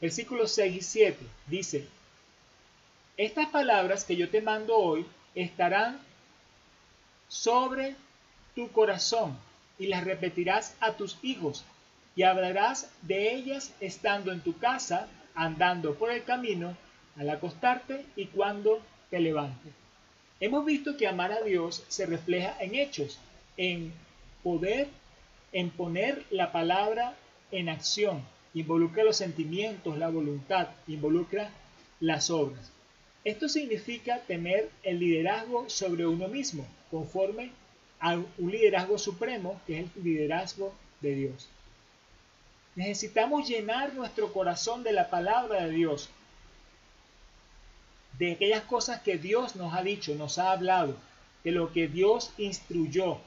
Versículos 0.00 0.52
6 0.52 0.76
y 0.76 0.80
7 0.80 1.26
dice, 1.46 1.86
estas 3.16 3.48
palabras 3.48 4.04
que 4.04 4.16
yo 4.16 4.28
te 4.28 4.40
mando 4.42 4.76
hoy 4.76 5.06
estarán 5.34 6.00
sobre 7.28 7.94
tu 8.54 8.70
corazón 8.70 9.36
y 9.78 9.86
las 9.86 10.04
repetirás 10.04 10.76
a 10.80 10.92
tus 10.92 11.18
hijos 11.22 11.64
y 12.16 12.22
hablarás 12.22 12.90
de 13.02 13.34
ellas 13.34 13.72
estando 13.80 14.32
en 14.32 14.40
tu 14.40 14.56
casa, 14.58 15.08
andando 15.34 15.94
por 15.94 16.10
el 16.10 16.24
camino 16.24 16.76
al 17.16 17.30
acostarte 17.30 18.04
y 18.16 18.26
cuando 18.26 18.80
te 19.10 19.20
levantes. 19.20 19.72
Hemos 20.40 20.64
visto 20.64 20.96
que 20.96 21.06
amar 21.06 21.32
a 21.32 21.42
Dios 21.42 21.84
se 21.88 22.06
refleja 22.06 22.56
en 22.60 22.74
hechos, 22.74 23.18
en 23.56 23.92
poder, 24.42 24.88
en 25.52 25.70
poner 25.70 26.24
la 26.30 26.52
palabra 26.52 27.16
en 27.50 27.68
acción. 27.68 28.22
Involucra 28.52 29.04
los 29.04 29.16
sentimientos, 29.16 29.96
la 29.98 30.08
voluntad, 30.08 30.68
involucra 30.86 31.50
las 32.00 32.30
obras. 32.30 32.72
Esto 33.24 33.48
significa 33.48 34.20
tener 34.20 34.70
el 34.82 34.98
liderazgo 34.98 35.68
sobre 35.70 36.06
uno 36.06 36.28
mismo, 36.28 36.66
conforme 36.90 37.52
a 38.00 38.14
un 38.16 38.50
liderazgo 38.50 38.98
supremo, 38.98 39.60
que 39.66 39.80
es 39.80 39.86
el 39.96 40.04
liderazgo 40.04 40.74
de 41.00 41.14
Dios. 41.14 41.48
Necesitamos 42.76 43.48
llenar 43.48 43.94
nuestro 43.94 44.32
corazón 44.32 44.82
de 44.82 44.92
la 44.92 45.08
palabra 45.08 45.64
de 45.64 45.70
Dios, 45.70 46.10
de 48.18 48.32
aquellas 48.32 48.62
cosas 48.64 49.00
que 49.00 49.18
Dios 49.18 49.56
nos 49.56 49.74
ha 49.74 49.82
dicho, 49.82 50.14
nos 50.14 50.38
ha 50.38 50.52
hablado, 50.52 50.96
de 51.42 51.52
lo 51.52 51.72
que 51.72 51.88
Dios 51.88 52.32
instruyó. 52.38 53.18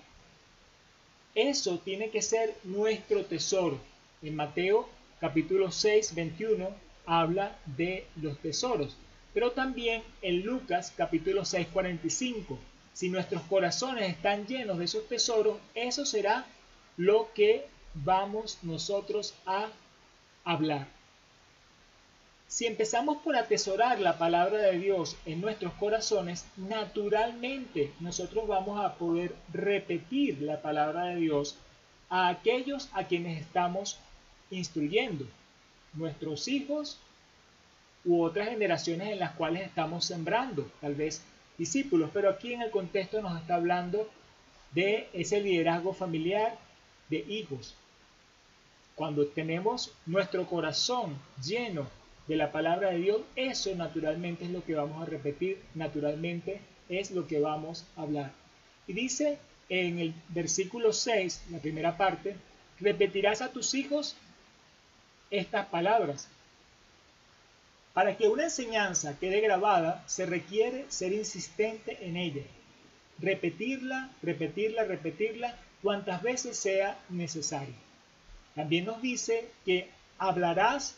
Eso 1.36 1.80
tiene 1.80 2.10
que 2.10 2.22
ser 2.22 2.56
nuestro 2.64 3.26
tesoro. 3.26 3.80
En 4.22 4.36
Mateo 4.36 4.90
capítulo 5.20 5.72
6, 5.72 6.16
21 6.16 6.70
habla 7.06 7.58
de 7.66 8.08
los 8.22 8.40
tesoros, 8.40 8.98
pero 9.34 9.52
también 9.52 10.04
en 10.22 10.42
Lucas 10.42 10.92
capítulo 10.96 11.46
6, 11.46 11.68
45. 11.72 12.58
Si 12.94 13.10
nuestros 13.10 13.44
corazones 13.44 14.10
están 14.10 14.48
llenos 14.48 14.80
de 14.80 14.86
esos 14.86 15.08
tesoros, 15.08 15.58
eso 15.76 16.06
será 16.06 16.46
lo 16.98 17.32
que 17.36 17.68
vamos 17.94 18.58
nosotros 18.64 19.36
a 19.46 19.70
hablar. 20.44 20.97
Si 22.48 22.66
empezamos 22.66 23.18
por 23.18 23.36
atesorar 23.36 24.00
la 24.00 24.18
palabra 24.18 24.58
de 24.60 24.80
Dios 24.80 25.18
en 25.26 25.42
nuestros 25.42 25.74
corazones, 25.74 26.46
naturalmente 26.56 27.92
nosotros 28.00 28.48
vamos 28.48 28.84
a 28.84 28.96
poder 28.96 29.36
repetir 29.52 30.42
la 30.42 30.62
palabra 30.62 31.06
de 31.06 31.18
Dios 31.18 31.58
a 32.10 32.30
aquellos 32.30 32.90
a 32.94 33.04
quienes 33.04 33.42
estamos 33.42 34.00
instruyendo, 34.50 35.26
nuestros 35.94 36.48
hijos 36.48 37.00
u 38.06 38.24
otras 38.24 38.48
generaciones 38.48 39.10
en 39.10 39.20
las 39.20 39.32
cuales 39.32 39.64
estamos 39.64 40.06
sembrando, 40.06 40.72
tal 40.80 40.96
vez 40.96 41.22
discípulos, 41.58 42.10
pero 42.14 42.30
aquí 42.30 42.54
en 42.54 42.62
el 42.62 42.72
contexto 42.72 43.22
nos 43.22 43.38
está 43.42 43.56
hablando 43.56 44.10
de 44.72 45.10
ese 45.12 45.42
liderazgo 45.42 45.94
familiar 45.94 46.58
de 47.10 47.18
hijos. 47.18 47.76
Cuando 48.96 49.28
tenemos 49.28 49.92
nuestro 50.06 50.48
corazón 50.48 51.18
lleno 51.44 51.88
de 52.28 52.36
la 52.36 52.52
palabra 52.52 52.92
de 52.92 53.00
Dios, 53.00 53.22
eso 53.36 53.74
naturalmente 53.76 54.46
es 54.46 54.52
lo 54.52 54.64
que 54.64 54.76
vamos 54.76 55.02
a 55.02 55.10
repetir, 55.10 55.62
naturalmente 55.76 56.60
es 56.90 57.12
lo 57.12 57.28
que 57.28 57.40
vamos 57.40 57.86
a 57.96 58.02
hablar. 58.02 58.32
Y 58.88 58.94
dice 58.94 59.38
en 59.70 60.00
el 60.00 60.14
versículo 60.30 60.94
6, 60.94 61.46
la 61.52 61.60
primera 61.60 61.98
parte, 61.98 62.36
repetirás 62.80 63.42
a 63.42 63.52
tus 63.52 63.74
hijos 63.74 64.16
estas 65.30 65.68
palabras. 65.68 66.30
Para 67.94 68.16
que 68.16 68.28
una 68.28 68.46
enseñanza 68.46 69.18
quede 69.20 69.42
grabada, 69.42 70.04
se 70.08 70.26
requiere 70.26 70.86
ser 70.90 71.14
insistente 71.14 71.98
en 72.02 72.16
ella, 72.16 72.44
repetirla, 73.20 74.12
repetirla, 74.22 74.84
repetirla 74.84 75.58
cuantas 75.82 76.22
veces 76.22 76.58
sea 76.58 76.98
necesario. 77.10 77.74
También 78.56 78.86
nos 78.86 79.02
dice 79.02 79.50
que 79.66 79.90
hablarás 80.18 80.98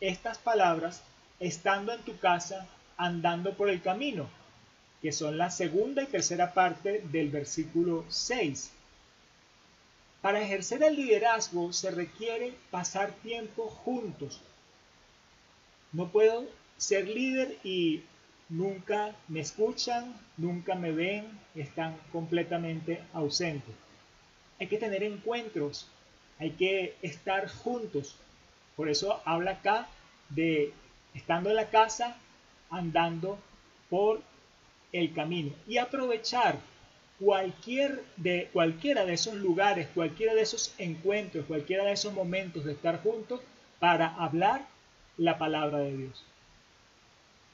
estas 0.00 0.38
palabras 0.38 1.02
estando 1.40 1.92
en 1.92 2.02
tu 2.02 2.18
casa, 2.18 2.66
andando 2.96 3.54
por 3.54 3.70
el 3.70 3.80
camino, 3.82 4.28
que 5.02 5.12
son 5.12 5.38
la 5.38 5.50
segunda 5.50 6.02
y 6.02 6.06
tercera 6.06 6.54
parte 6.54 7.00
del 7.12 7.30
versículo 7.30 8.04
6. 8.08 8.72
Para 10.20 10.40
ejercer 10.40 10.82
el 10.82 10.96
liderazgo 10.96 11.72
se 11.72 11.90
requiere 11.90 12.52
pasar 12.70 13.12
tiempo 13.22 13.68
juntos. 13.68 14.40
No 15.92 16.08
puedo 16.08 16.44
ser 16.76 17.06
líder 17.06 17.56
y 17.62 18.02
nunca 18.48 19.14
me 19.28 19.40
escuchan, 19.40 20.14
nunca 20.36 20.74
me 20.74 20.92
ven, 20.92 21.26
están 21.54 21.96
completamente 22.12 23.02
ausentes. 23.12 23.74
Hay 24.60 24.66
que 24.66 24.78
tener 24.78 25.02
encuentros, 25.04 25.86
hay 26.38 26.50
que 26.50 26.96
estar 27.02 27.48
juntos. 27.48 28.16
Por 28.78 28.88
eso 28.88 29.20
habla 29.24 29.50
acá 29.50 29.88
de 30.28 30.72
estando 31.12 31.50
en 31.50 31.56
la 31.56 31.68
casa, 31.68 32.16
andando 32.70 33.36
por 33.90 34.20
el 34.92 35.12
camino 35.12 35.52
y 35.66 35.78
aprovechar 35.78 36.60
cualquier 37.18 38.04
de, 38.18 38.48
cualquiera 38.52 39.04
de 39.04 39.14
esos 39.14 39.34
lugares, 39.34 39.88
cualquiera 39.96 40.32
de 40.32 40.42
esos 40.42 40.76
encuentros, 40.78 41.46
cualquiera 41.46 41.82
de 41.82 41.90
esos 41.90 42.12
momentos 42.12 42.64
de 42.64 42.72
estar 42.72 43.02
juntos 43.02 43.40
para 43.80 44.14
hablar 44.14 44.64
la 45.16 45.38
palabra 45.38 45.78
de 45.78 45.96
Dios. 45.96 46.24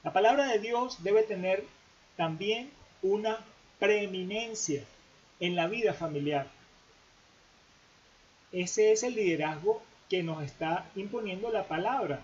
La 0.03 0.13
palabra 0.13 0.45
de 0.49 0.59
Dios 0.59 1.01
debe 1.01 1.23
tener 1.23 1.63
también 2.17 2.69
una 3.01 3.39
preeminencia 3.79 4.83
en 5.39 5.55
la 5.55 5.65
vida 5.65 5.95
familiar. 5.95 6.45
Ese 8.51 8.91
es 8.91 9.01
el 9.01 9.15
liderazgo 9.15 9.81
que 10.09 10.23
nos 10.23 10.43
está 10.43 10.89
imponiendo 10.95 11.51
la 11.51 11.67
palabra, 11.67 12.21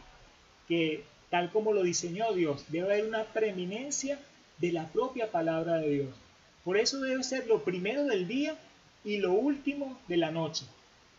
que 0.68 1.04
tal 1.30 1.52
como 1.52 1.74
lo 1.74 1.84
diseñó 1.84 2.34
Dios, 2.34 2.66
debe 2.70 2.94
haber 2.94 3.06
una 3.06 3.24
preeminencia 3.24 4.20
de 4.58 4.72
la 4.72 4.88
propia 4.88 5.32
palabra 5.32 5.78
de 5.78 5.90
Dios. 5.90 6.16
Por 6.64 6.78
eso 6.78 7.00
debe 7.02 7.24
ser 7.24 7.48
lo 7.48 7.64
primero 7.64 8.06
del 8.06 8.28
día 8.28 8.56
y 9.04 9.18
lo 9.18 9.32
último 9.32 10.00
de 10.08 10.18
la 10.18 10.32
noche. 10.32 10.66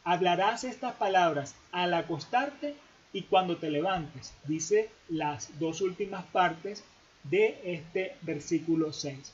Hablarás 0.05 0.65
estas 0.65 0.95
palabras 0.95 1.55
al 1.73 1.95
acostarte 1.95 2.75
y 3.13 3.23
cuando 3.23 3.57
te 3.57 3.71
levantes, 3.71 4.33
dice 4.45 4.91
las 5.09 5.59
dos 5.59 5.81
últimas 5.81 6.25
partes 6.27 6.85
de 7.25 7.61
este 7.65 8.17
versículo 8.23 8.93
6. 8.93 9.33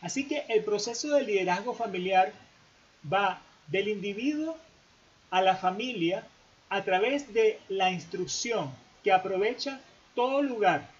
Así 0.00 0.26
que 0.26 0.44
el 0.48 0.64
proceso 0.64 1.14
de 1.14 1.22
liderazgo 1.22 1.74
familiar 1.74 2.32
va 3.10 3.40
del 3.68 3.88
individuo 3.88 4.56
a 5.30 5.42
la 5.42 5.56
familia 5.56 6.26
a 6.68 6.82
través 6.84 7.32
de 7.32 7.60
la 7.68 7.90
instrucción 7.90 8.70
que 9.02 9.12
aprovecha 9.12 9.80
todo 10.14 10.42
lugar, 10.42 10.90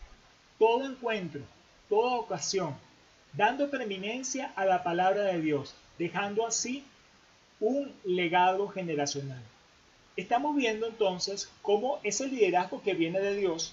todo 0.59 0.85
encuentro, 0.85 1.40
toda 1.88 2.16
ocasión, 2.16 2.77
dando 3.33 3.70
preeminencia 3.70 4.53
a 4.57 4.64
la 4.64 4.83
palabra 4.83 5.22
de 5.22 5.40
Dios, 5.40 5.74
dejando 5.98 6.46
así 6.46 6.85
un 7.61 7.92
legado 8.05 8.68
generacional. 8.68 9.42
Estamos 10.16 10.55
viendo 10.55 10.87
entonces 10.87 11.50
cómo 11.62 11.98
ese 12.05 12.29
liderazgo 12.29 12.83
que 12.83 12.94
viene 12.94 13.20
de 13.20 13.35
Dios 13.35 13.72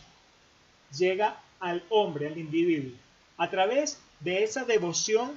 llega 0.97 1.37
al 1.59 1.83
hombre, 1.89 2.27
al 2.27 2.37
individuo, 2.37 2.93
a 3.37 3.49
través 3.49 3.99
de 4.19 4.43
esa 4.43 4.65
devoción 4.65 5.31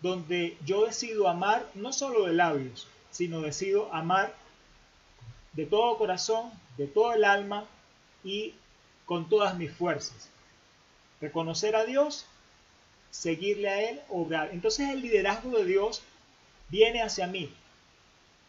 donde 0.00 0.56
yo 0.64 0.86
decido 0.86 1.28
amar 1.28 1.68
no 1.74 1.92
solo 1.92 2.26
de 2.26 2.34
labios, 2.34 2.86
sino 3.10 3.40
decido 3.40 3.92
amar 3.92 4.34
de 5.52 5.66
todo 5.66 5.98
corazón, 5.98 6.50
de 6.76 6.86
todo 6.86 7.12
el 7.12 7.24
alma 7.24 7.66
y 8.24 8.54
con 9.06 9.28
todas 9.28 9.56
mis 9.56 9.72
fuerzas. 9.72 10.28
Reconocer 11.20 11.74
a 11.74 11.84
Dios, 11.84 12.26
seguirle 13.10 13.68
a 13.68 13.90
Él, 13.90 14.00
obrar. 14.08 14.50
Entonces 14.52 14.90
el 14.90 15.02
liderazgo 15.02 15.56
de 15.58 15.64
Dios 15.64 16.02
viene 16.68 17.02
hacia 17.02 17.26
mí, 17.26 17.50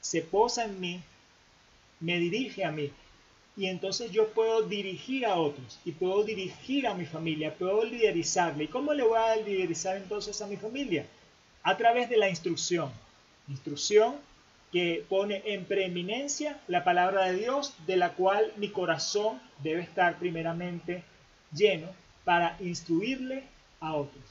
se 0.01 0.21
posa 0.21 0.65
en 0.65 0.79
mí, 0.79 1.01
me 1.99 2.19
dirige 2.19 2.65
a 2.65 2.71
mí. 2.71 2.91
Y 3.57 3.65
entonces 3.65 4.11
yo 4.11 4.29
puedo 4.29 4.61
dirigir 4.61 5.25
a 5.25 5.35
otros 5.35 5.79
y 5.83 5.91
puedo 5.91 6.23
dirigir 6.23 6.87
a 6.87 6.93
mi 6.93 7.05
familia, 7.05 7.53
puedo 7.55 7.83
liderizarle. 7.83 8.65
¿Y 8.65 8.67
cómo 8.67 8.93
le 8.93 9.03
voy 9.03 9.17
a 9.17 9.35
liderizar 9.35 9.97
entonces 9.97 10.41
a 10.41 10.47
mi 10.47 10.55
familia? 10.55 11.05
A 11.63 11.75
través 11.75 12.09
de 12.09 12.17
la 12.17 12.29
instrucción. 12.29 12.89
Instrucción 13.49 14.15
que 14.71 15.03
pone 15.09 15.41
en 15.45 15.65
preeminencia 15.65 16.59
la 16.67 16.83
palabra 16.83 17.25
de 17.25 17.37
Dios, 17.37 17.73
de 17.87 17.97
la 17.97 18.13
cual 18.13 18.53
mi 18.57 18.69
corazón 18.69 19.41
debe 19.63 19.81
estar 19.81 20.17
primeramente 20.19 21.03
lleno 21.51 21.87
para 22.23 22.55
instruirle 22.59 23.43
a 23.79 23.95
otros. 23.95 24.23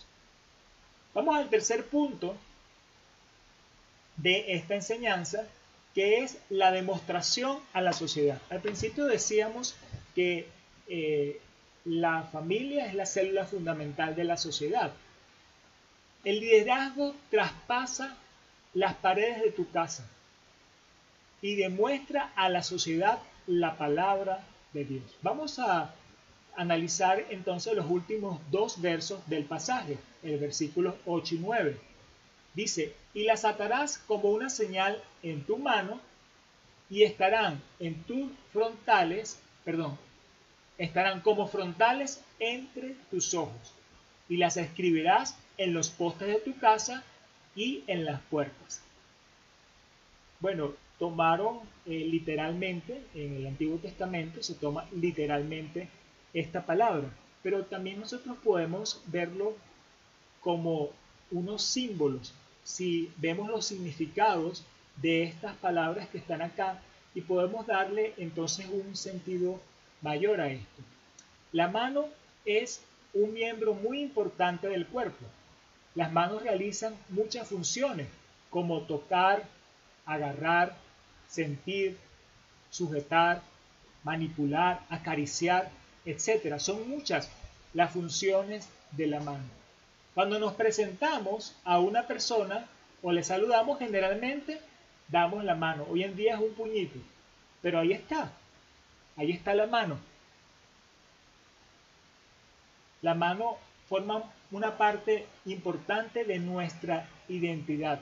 Vamos 1.12 1.36
al 1.36 1.48
tercer 1.48 1.84
punto 1.86 2.36
de 4.16 4.54
esta 4.54 4.74
enseñanza, 4.74 5.44
que 5.94 6.22
es 6.22 6.38
la 6.50 6.70
demostración 6.70 7.58
a 7.72 7.80
la 7.80 7.92
sociedad. 7.92 8.40
Al 8.50 8.60
principio 8.60 9.06
decíamos 9.06 9.74
que 10.14 10.46
eh, 10.86 11.40
la 11.84 12.22
familia 12.22 12.86
es 12.86 12.94
la 12.94 13.06
célula 13.06 13.44
fundamental 13.46 14.14
de 14.14 14.24
la 14.24 14.36
sociedad. 14.36 14.92
El 16.24 16.38
liderazgo 16.38 17.16
traspasa 17.30 18.16
las 18.74 18.94
paredes 18.94 19.42
de 19.42 19.50
tu 19.50 19.68
casa 19.70 20.08
y 21.42 21.56
demuestra 21.56 22.32
a 22.36 22.48
la 22.48 22.62
sociedad 22.62 23.18
la 23.46 23.76
palabra 23.76 24.44
de 24.72 24.84
Dios. 24.84 25.16
Vamos 25.22 25.58
a, 25.58 25.94
analizar 26.58 27.24
entonces 27.30 27.72
los 27.74 27.88
últimos 27.88 28.40
dos 28.50 28.80
versos 28.80 29.20
del 29.28 29.44
pasaje, 29.44 29.96
el 30.24 30.38
versículo 30.38 30.96
8 31.06 31.36
y 31.36 31.38
9. 31.38 31.80
Dice, 32.52 32.94
y 33.14 33.22
las 33.22 33.44
atarás 33.44 33.98
como 33.98 34.30
una 34.30 34.50
señal 34.50 35.00
en 35.22 35.44
tu 35.44 35.56
mano 35.56 36.00
y 36.90 37.04
estarán 37.04 37.62
en 37.78 38.02
tus 38.02 38.32
frontales, 38.52 39.38
perdón, 39.64 39.96
estarán 40.78 41.20
como 41.20 41.46
frontales 41.46 42.20
entre 42.40 42.96
tus 43.08 43.34
ojos 43.34 43.72
y 44.28 44.36
las 44.36 44.56
escribirás 44.56 45.36
en 45.58 45.74
los 45.74 45.90
postes 45.90 46.26
de 46.26 46.40
tu 46.40 46.58
casa 46.58 47.04
y 47.54 47.84
en 47.86 48.04
las 48.04 48.20
puertas. 48.22 48.82
Bueno, 50.40 50.72
tomaron 50.98 51.60
eh, 51.86 52.06
literalmente, 52.10 53.02
en 53.14 53.36
el 53.36 53.46
Antiguo 53.46 53.78
Testamento 53.78 54.42
se 54.42 54.54
toma 54.54 54.86
literalmente 54.92 55.88
esta 56.34 56.66
palabra, 56.66 57.08
pero 57.42 57.64
también 57.64 58.00
nosotros 58.00 58.36
podemos 58.42 59.02
verlo 59.06 59.54
como 60.40 60.90
unos 61.30 61.62
símbolos. 61.62 62.34
Si 62.64 63.10
vemos 63.16 63.48
los 63.48 63.64
significados 63.64 64.64
de 64.96 65.22
estas 65.22 65.54
palabras 65.56 66.08
que 66.08 66.18
están 66.18 66.42
acá 66.42 66.80
y 67.14 67.20
podemos 67.20 67.66
darle 67.66 68.14
entonces 68.18 68.66
un 68.70 68.96
sentido 68.96 69.60
mayor 70.02 70.40
a 70.40 70.50
esto. 70.50 70.82
La 71.52 71.68
mano 71.68 72.06
es 72.44 72.82
un 73.14 73.32
miembro 73.32 73.74
muy 73.74 74.00
importante 74.00 74.68
del 74.68 74.86
cuerpo. 74.86 75.24
Las 75.94 76.12
manos 76.12 76.42
realizan 76.42 76.94
muchas 77.08 77.48
funciones 77.48 78.08
como 78.50 78.82
tocar, 78.82 79.44
agarrar, 80.04 80.76
sentir, 81.28 81.96
sujetar, 82.70 83.42
manipular, 84.02 84.80
acariciar, 84.88 85.70
etc. 86.04 86.58
Son 86.58 86.88
muchas 86.88 87.30
las 87.74 87.92
funciones 87.92 88.68
de 88.92 89.06
la 89.06 89.20
mano. 89.20 89.44
Cuando 90.14 90.38
nos 90.38 90.54
presentamos 90.54 91.54
a 91.64 91.78
una 91.78 92.06
persona 92.06 92.66
o 93.02 93.12
le 93.12 93.22
saludamos, 93.22 93.78
generalmente 93.78 94.60
damos 95.08 95.44
la 95.44 95.54
mano. 95.54 95.86
Hoy 95.90 96.02
en 96.02 96.16
día 96.16 96.34
es 96.34 96.40
un 96.40 96.54
puñito, 96.54 96.98
pero 97.62 97.78
ahí 97.80 97.92
está, 97.92 98.32
ahí 99.16 99.30
está 99.30 99.54
la 99.54 99.66
mano. 99.66 99.98
La 103.02 103.14
mano 103.14 103.58
forma 103.88 104.24
una 104.50 104.76
parte 104.76 105.26
importante 105.44 106.24
de 106.24 106.38
nuestra 106.38 107.08
identidad. 107.28 108.00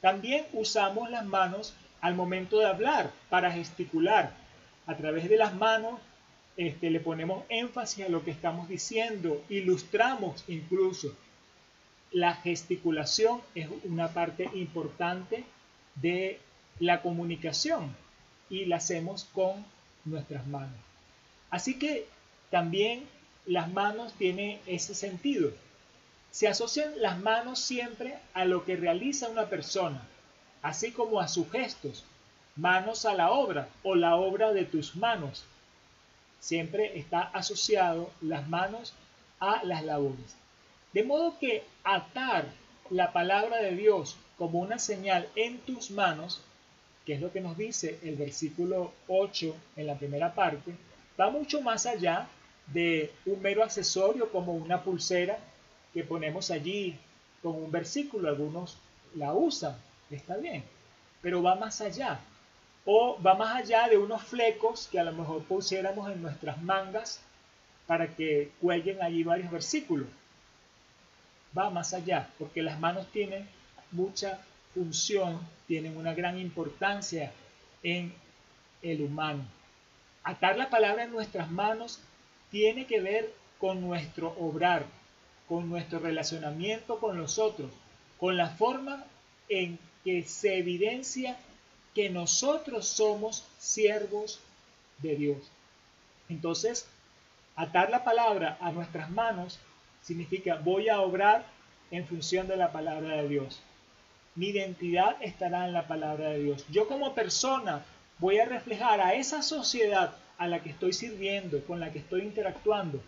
También 0.00 0.46
usamos 0.52 1.10
las 1.10 1.24
manos 1.24 1.74
al 2.00 2.14
momento 2.14 2.58
de 2.58 2.66
hablar, 2.66 3.10
para 3.28 3.52
gesticular. 3.52 4.34
A 4.86 4.96
través 4.96 5.28
de 5.28 5.36
las 5.36 5.54
manos 5.54 6.00
este, 6.56 6.90
le 6.90 7.00
ponemos 7.00 7.44
énfasis 7.48 8.06
a 8.06 8.08
lo 8.08 8.24
que 8.24 8.32
estamos 8.32 8.68
diciendo, 8.68 9.44
ilustramos 9.48 10.44
incluso. 10.48 11.14
La 12.10 12.34
gesticulación 12.34 13.40
es 13.54 13.68
una 13.84 14.08
parte 14.08 14.50
importante 14.54 15.44
de 15.96 16.40
la 16.80 17.02
comunicación 17.02 17.94
y 18.50 18.64
la 18.64 18.76
hacemos 18.76 19.24
con 19.32 19.64
nuestras 20.04 20.46
manos. 20.46 20.76
Así 21.50 21.78
que 21.78 22.06
también 22.50 23.04
las 23.46 23.70
manos 23.72 24.12
tienen 24.14 24.58
ese 24.66 24.94
sentido. 24.94 25.52
Se 26.30 26.48
asocian 26.48 26.92
las 27.00 27.18
manos 27.18 27.58
siempre 27.58 28.18
a 28.34 28.44
lo 28.44 28.64
que 28.64 28.76
realiza 28.76 29.28
una 29.28 29.46
persona, 29.46 30.02
así 30.62 30.92
como 30.92 31.20
a 31.20 31.28
sus 31.28 31.50
gestos, 31.50 32.04
manos 32.56 33.04
a 33.04 33.14
la 33.14 33.30
obra 33.30 33.68
o 33.82 33.94
la 33.94 34.16
obra 34.16 34.52
de 34.52 34.64
tus 34.64 34.96
manos. 34.96 35.44
Siempre 36.40 36.98
está 36.98 37.22
asociado 37.22 38.10
las 38.20 38.48
manos 38.48 38.92
a 39.40 39.62
las 39.64 39.84
labores. 39.84 40.36
De 40.92 41.04
modo 41.04 41.38
que 41.38 41.64
atar 41.84 42.46
la 42.90 43.12
palabra 43.12 43.58
de 43.58 43.74
Dios 43.74 44.16
como 44.36 44.60
una 44.60 44.78
señal 44.78 45.28
en 45.36 45.58
tus 45.58 45.90
manos, 45.90 46.40
que 47.04 47.14
es 47.14 47.20
lo 47.20 47.32
que 47.32 47.40
nos 47.40 47.56
dice 47.56 47.98
el 48.02 48.16
versículo 48.16 48.92
8 49.08 49.54
en 49.76 49.86
la 49.86 49.96
primera 49.96 50.34
parte, 50.34 50.74
va 51.20 51.30
mucho 51.30 51.60
más 51.60 51.86
allá 51.86 52.28
de 52.66 53.12
un 53.26 53.40
mero 53.40 53.62
accesorio 53.62 54.30
como 54.30 54.54
una 54.54 54.82
pulsera 54.82 55.38
que 55.92 56.04
ponemos 56.04 56.50
allí 56.50 56.96
con 57.42 57.54
un 57.54 57.70
versículo. 57.70 58.28
Algunos 58.28 58.78
la 59.14 59.32
usan 59.32 59.76
está 60.16 60.36
bien, 60.36 60.64
pero 61.20 61.42
va 61.42 61.54
más 61.54 61.80
allá. 61.80 62.20
O 62.84 63.20
va 63.20 63.34
más 63.34 63.56
allá 63.56 63.88
de 63.88 63.98
unos 63.98 64.22
flecos 64.22 64.88
que 64.90 64.98
a 64.98 65.04
lo 65.04 65.12
mejor 65.12 65.42
pusiéramos 65.42 66.10
en 66.10 66.22
nuestras 66.22 66.60
mangas 66.62 67.20
para 67.86 68.14
que 68.14 68.50
cuelguen 68.60 69.02
allí 69.02 69.24
varios 69.24 69.50
versículos. 69.50 70.06
Va 71.56 71.70
más 71.70 71.92
allá, 71.92 72.30
porque 72.38 72.62
las 72.62 72.78
manos 72.78 73.06
tienen 73.12 73.48
mucha 73.90 74.40
función, 74.74 75.40
tienen 75.66 75.96
una 75.96 76.14
gran 76.14 76.38
importancia 76.38 77.32
en 77.82 78.14
el 78.82 79.02
humano. 79.02 79.44
Atar 80.22 80.56
la 80.56 80.70
palabra 80.70 81.04
en 81.04 81.10
nuestras 81.10 81.50
manos 81.50 82.00
tiene 82.50 82.86
que 82.86 83.00
ver 83.00 83.32
con 83.58 83.80
nuestro 83.80 84.34
obrar, 84.38 84.84
con 85.48 85.68
nuestro 85.68 85.98
relacionamiento 85.98 86.98
con 87.00 87.18
los 87.18 87.38
otros, 87.38 87.70
con 88.18 88.36
la 88.36 88.50
forma 88.50 89.04
en 89.48 89.78
que 90.04 90.22
se 90.24 90.58
evidencia 90.58 91.36
que 91.94 92.10
nosotros 92.10 92.86
somos 92.86 93.44
siervos 93.58 94.40
de 94.98 95.16
Dios. 95.16 95.38
Entonces, 96.28 96.86
atar 97.56 97.90
la 97.90 98.04
palabra 98.04 98.56
a 98.60 98.70
nuestras 98.70 99.10
manos 99.10 99.58
significa 100.02 100.56
voy 100.56 100.88
a 100.88 101.00
obrar 101.00 101.46
en 101.90 102.06
función 102.06 102.46
de 102.48 102.56
la 102.56 102.72
palabra 102.72 103.16
de 103.16 103.28
Dios. 103.28 103.60
Mi 104.34 104.48
identidad 104.48 105.16
estará 105.20 105.66
en 105.66 105.72
la 105.72 105.88
palabra 105.88 106.28
de 106.30 106.42
Dios. 106.42 106.64
Yo 106.70 106.86
como 106.86 107.14
persona 107.14 107.84
voy 108.18 108.38
a 108.38 108.44
reflejar 108.44 109.00
a 109.00 109.14
esa 109.14 109.42
sociedad 109.42 110.14
a 110.38 110.46
la 110.46 110.62
que 110.62 110.70
estoy 110.70 110.92
sirviendo, 110.92 111.64
con 111.64 111.80
la 111.80 111.92
que 111.92 111.98
estoy 111.98 112.22
interactuando, 112.22 113.00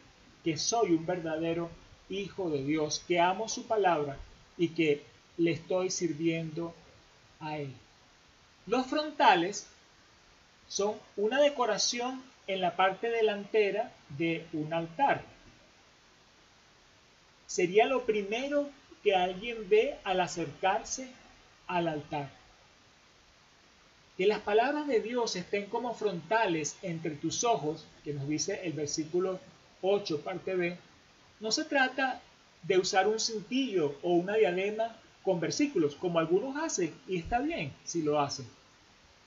que 0.43 0.57
soy 0.57 0.93
un 0.93 1.07
verdadero 1.07 1.71
hijo 2.09 2.51
de 2.51 2.65
Dios, 2.65 3.05
que 3.07 3.21
amo 3.21 3.49
su 3.49 3.67
palabra 3.67 4.17
y 4.59 4.69
que 4.69 5.05
le 5.41 5.53
estoy 5.53 5.91
sirviendo 5.91 6.75
a 7.41 7.57
él. 7.57 7.73
Los 8.67 8.87
frontales 8.87 9.67
son 10.69 10.97
una 11.17 11.41
decoración 11.41 12.23
en 12.47 12.61
la 12.61 12.77
parte 12.77 13.09
delantera 13.09 13.91
de 14.19 14.47
un 14.53 14.75
altar. 14.75 15.23
Sería 17.47 17.87
lo 17.87 18.05
primero 18.05 18.69
que 19.03 19.15
alguien 19.15 19.67
ve 19.71 19.97
al 20.05 20.21
acercarse 20.21 21.09
al 21.67 21.89
altar. 21.89 22.29
Que 24.19 24.27
las 24.27 24.41
palabras 24.41 24.87
de 24.87 25.01
Dios 25.01 25.37
estén 25.37 25.67
como 25.67 25.95
frontales 25.95 26.77
entre 26.83 27.13
tus 27.13 27.45
ojos, 27.45 27.87
que 28.05 28.13
nos 28.13 28.29
dice 28.29 28.61
el 28.65 28.75
versículo 28.75 29.41
8, 29.81 30.21
parte 30.21 30.55
B, 30.55 30.77
no 31.41 31.51
se 31.51 31.65
trata 31.65 32.21
de 32.63 32.77
usar 32.77 33.09
un 33.09 33.19
cintillo 33.19 33.97
o 34.03 34.13
una 34.13 34.37
diadema 34.37 34.95
con 35.23 35.41
versículos, 35.41 35.95
como 35.95 36.19
algunos 36.19 36.57
hacen, 36.57 36.95
y 37.07 37.19
está 37.19 37.41
bien 37.41 37.73
si 37.85 38.03
lo 38.03 38.21
hacen, 38.21 38.47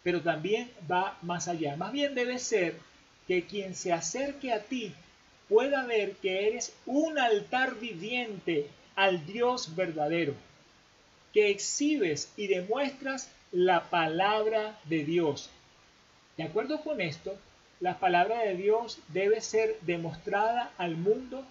pero 0.02 0.22
también 0.22 0.72
va 0.92 1.18
más 1.22 1.48
allá. 1.48 1.76
Más 1.76 1.92
bien 1.92 2.16
debe 2.16 2.40
ser 2.40 2.78
que 3.28 3.46
quien 3.46 3.76
se 3.76 3.94
acerque 3.94 4.52
a 4.52 4.64
ti 4.64 4.94
pueda 5.48 5.86
ver 5.86 6.14
que 6.14 6.48
eres 6.48 6.74
un 6.86 7.20
altar 7.20 7.76
viviente 7.80 8.68
al 8.96 9.26
Dios 9.26 9.76
verdadero, 9.76 10.34
que 11.34 11.50
exhibes 11.50 12.32
y 12.38 12.48
demuestras 12.48 13.30
la 13.52 13.90
palabra 13.90 14.80
de 14.86 15.04
Dios. 15.04 15.50
De 16.38 16.44
acuerdo 16.44 16.82
con 16.82 17.02
esto, 17.02 17.38
la 17.80 18.00
palabra 18.00 18.40
de 18.40 18.56
Dios 18.56 19.00
debe 19.10 19.42
ser 19.42 19.78
demostrada 19.82 20.72
al 20.78 20.96
mundo 20.96 21.46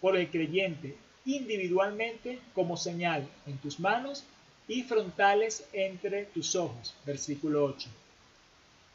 por 0.00 0.16
el 0.16 0.28
creyente 0.28 0.96
individualmente 1.24 2.38
como 2.54 2.76
señal 2.76 3.28
en 3.46 3.58
tus 3.58 3.80
manos 3.80 4.24
y 4.68 4.82
frontales 4.82 5.66
entre 5.72 6.26
tus 6.26 6.54
ojos. 6.54 6.94
Versículo 7.04 7.64
8. 7.64 7.88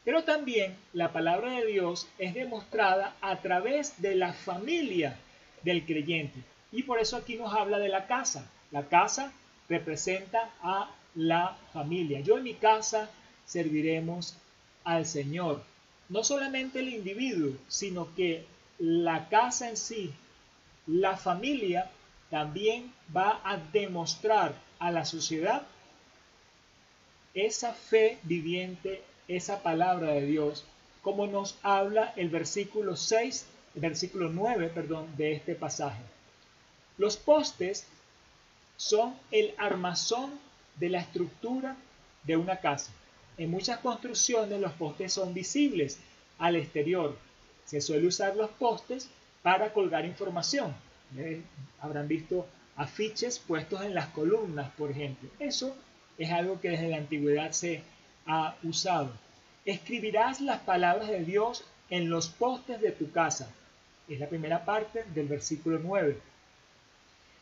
Pero 0.04 0.24
también 0.24 0.76
la 0.92 1.12
palabra 1.12 1.52
de 1.52 1.66
Dios 1.66 2.08
es 2.18 2.34
demostrada 2.34 3.14
a 3.20 3.36
través 3.40 4.00
de 4.00 4.14
la 4.14 4.32
familia 4.32 5.16
del 5.62 5.84
creyente. 5.84 6.40
Y 6.72 6.84
por 6.84 6.98
eso 6.98 7.16
aquí 7.16 7.36
nos 7.36 7.52
habla 7.52 7.78
de 7.78 7.88
la 7.88 8.06
casa. 8.06 8.50
La 8.70 8.84
casa 8.88 9.32
representa 9.68 10.50
a 10.62 10.90
la 11.14 11.56
familia. 11.72 12.20
Yo 12.20 12.38
en 12.38 12.44
mi 12.44 12.54
casa 12.54 13.10
serviremos 13.46 14.36
al 14.84 15.06
Señor. 15.06 15.62
No 16.08 16.24
solamente 16.24 16.80
el 16.80 16.88
individuo, 16.88 17.52
sino 17.68 18.14
que 18.14 18.44
la 18.78 19.28
casa 19.28 19.68
en 19.68 19.76
sí, 19.76 20.12
la 20.86 21.16
familia, 21.16 21.90
también 22.30 22.92
va 23.14 23.40
a 23.44 23.56
demostrar 23.56 24.54
a 24.78 24.90
la 24.90 25.04
sociedad 25.04 25.62
esa 27.34 27.72
fe 27.72 28.18
viviente, 28.22 29.02
esa 29.28 29.62
palabra 29.62 30.12
de 30.12 30.26
Dios, 30.26 30.64
como 31.02 31.26
nos 31.26 31.58
habla 31.62 32.12
el 32.16 32.28
versículo 32.28 32.96
6 32.96 33.46
versículo 33.74 34.28
9 34.30 34.70
perdón, 34.74 35.06
de 35.16 35.32
este 35.32 35.54
pasaje. 35.54 36.02
Los 36.98 37.16
postes 37.16 37.86
son 38.76 39.14
el 39.30 39.54
armazón 39.58 40.38
de 40.76 40.88
la 40.88 41.00
estructura 41.00 41.76
de 42.24 42.36
una 42.36 42.58
casa. 42.58 42.92
En 43.38 43.50
muchas 43.50 43.78
construcciones 43.78 44.60
los 44.60 44.72
postes 44.72 45.12
son 45.12 45.32
visibles 45.32 45.98
al 46.38 46.56
exterior. 46.56 47.16
Se 47.64 47.80
suele 47.80 48.06
usar 48.06 48.36
los 48.36 48.50
postes 48.50 49.08
para 49.42 49.72
colgar 49.72 50.04
información. 50.04 50.74
Eh, 51.16 51.42
habrán 51.80 52.08
visto 52.08 52.46
afiches 52.76 53.38
puestos 53.38 53.82
en 53.82 53.94
las 53.94 54.06
columnas, 54.08 54.70
por 54.76 54.90
ejemplo. 54.90 55.28
Eso 55.38 55.76
es 56.18 56.30
algo 56.30 56.60
que 56.60 56.70
desde 56.70 56.88
la 56.88 56.98
antigüedad 56.98 57.52
se 57.52 57.82
ha 58.26 58.56
usado. 58.62 59.10
Escribirás 59.64 60.40
las 60.40 60.60
palabras 60.60 61.08
de 61.08 61.24
Dios 61.24 61.64
en 61.90 62.08
los 62.08 62.28
postes 62.28 62.80
de 62.80 62.92
tu 62.92 63.10
casa. 63.10 63.50
Es 64.08 64.18
la 64.18 64.28
primera 64.28 64.64
parte 64.64 65.04
del 65.14 65.28
versículo 65.28 65.78
9. 65.82 66.18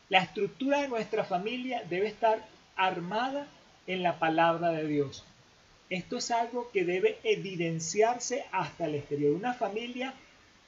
La 0.09 0.19
estructura 0.19 0.81
de 0.81 0.87
nuestra 0.87 1.23
familia 1.23 1.83
debe 1.89 2.07
estar 2.07 2.43
armada 2.75 3.47
en 3.87 4.03
la 4.03 4.17
palabra 4.19 4.69
de 4.71 4.87
Dios. 4.87 5.23
Esto 5.89 6.17
es 6.17 6.31
algo 6.31 6.69
que 6.71 6.85
debe 6.85 7.17
evidenciarse 7.23 8.45
hasta 8.51 8.85
el 8.85 8.95
exterior. 8.95 9.33
Una 9.33 9.53
familia 9.53 10.13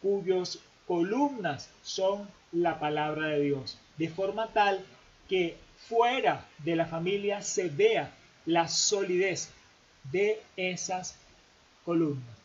cuyos 0.01 0.59
columnas 0.87 1.69
son 1.83 2.27
la 2.51 2.79
palabra 2.79 3.27
de 3.27 3.41
Dios, 3.41 3.77
de 3.97 4.09
forma 4.09 4.47
tal 4.47 4.85
que 5.29 5.57
fuera 5.87 6.45
de 6.59 6.75
la 6.75 6.85
familia 6.85 7.41
se 7.41 7.69
vea 7.69 8.11
la 8.45 8.67
solidez 8.67 9.49
de 10.11 10.41
esas 10.57 11.15
columnas. 11.85 12.41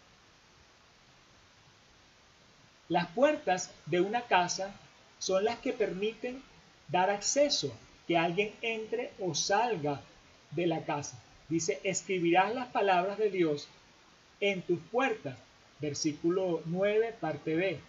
Las 2.89 3.09
puertas 3.09 3.71
de 3.87 4.01
una 4.01 4.23
casa 4.23 4.73
son 5.19 5.45
las 5.45 5.59
que 5.59 5.73
permiten 5.73 6.43
dar 6.89 7.11
acceso, 7.11 7.75
que 8.07 8.17
alguien 8.17 8.53
entre 8.63 9.11
o 9.19 9.35
salga 9.35 10.01
de 10.53 10.67
la 10.67 10.85
casa. 10.85 11.21
Dice, 11.49 11.81
escribirás 11.83 12.55
las 12.55 12.69
palabras 12.69 13.19
de 13.19 13.31
Dios 13.31 13.69
en 14.41 14.63
tus 14.63 14.79
puertas. 14.93 15.37
Versículo 15.81 16.63
9, 16.67 17.15
parte 17.21 17.55
B. 17.55 17.81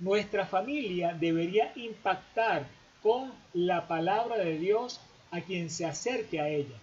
Nuestra 0.00 0.46
familia 0.46 1.14
debería 1.14 1.72
impactar 1.76 2.66
con 3.02 3.32
la 3.52 3.86
palabra 3.86 4.38
de 4.38 4.58
Dios 4.58 5.00
a 5.30 5.42
quien 5.42 5.70
se 5.70 5.84
acerque 5.86 6.40
a 6.40 6.48
ella, 6.48 6.76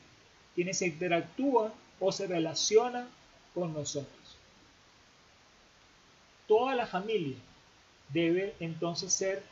quienes 0.55 0.77
se 0.77 0.87
interactúan 0.87 1.73
o 1.99 2.11
se 2.11 2.27
relacionan 2.27 3.07
con 3.53 3.73
nosotros. 3.73 4.37
Toda 6.47 6.75
la 6.75 6.85
familia 6.85 7.37
debe 8.09 8.55
entonces 8.59 9.11
ser 9.11 9.43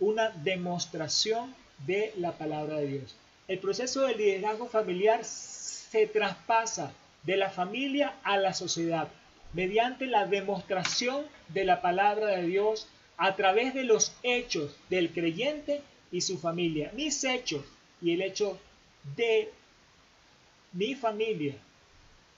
una 0.00 0.30
demostración 0.30 1.54
de 1.86 2.12
la 2.16 2.32
palabra 2.32 2.76
de 2.76 2.86
Dios. 2.86 3.16
El 3.48 3.58
proceso 3.58 4.02
del 4.02 4.18
liderazgo 4.18 4.66
familiar 4.68 5.24
se 5.24 6.06
traspasa 6.06 6.92
de 7.22 7.36
la 7.36 7.50
familia 7.50 8.14
a 8.22 8.36
la 8.36 8.54
sociedad 8.54 9.08
mediante 9.52 10.06
la 10.06 10.26
demostración 10.26 11.24
de 11.48 11.64
la 11.64 11.80
palabra 11.80 12.26
de 12.28 12.46
Dios 12.46 12.88
a 13.16 13.36
través 13.36 13.74
de 13.74 13.84
los 13.84 14.12
hechos 14.22 14.76
del 14.88 15.12
creyente 15.12 15.82
y 16.12 16.20
su 16.20 16.38
familia. 16.38 16.90
Mis 16.94 17.24
hechos 17.24 17.64
y 18.00 18.12
el 18.12 18.22
hecho 18.22 18.58
de 19.16 19.52
mi 20.72 20.94
familia 20.94 21.54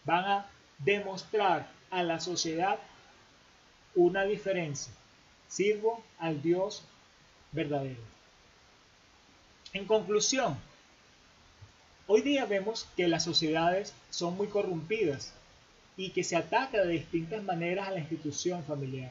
van 0.04 0.24
a 0.24 0.50
demostrar 0.78 1.70
a 1.90 2.02
la 2.02 2.18
sociedad 2.20 2.78
una 3.94 4.24
diferencia. 4.24 4.92
Sirvo 5.48 6.02
al 6.18 6.40
Dios 6.40 6.82
verdadero. 7.52 8.00
En 9.74 9.84
conclusión, 9.86 10.58
hoy 12.06 12.22
día 12.22 12.46
vemos 12.46 12.88
que 12.96 13.06
las 13.06 13.24
sociedades 13.24 13.94
son 14.10 14.36
muy 14.36 14.48
corrompidas 14.48 15.34
y 15.96 16.10
que 16.10 16.24
se 16.24 16.36
ataca 16.36 16.82
de 16.82 16.92
distintas 16.92 17.42
maneras 17.42 17.88
a 17.88 17.92
la 17.92 18.00
institución 18.00 18.64
familiar. 18.64 19.10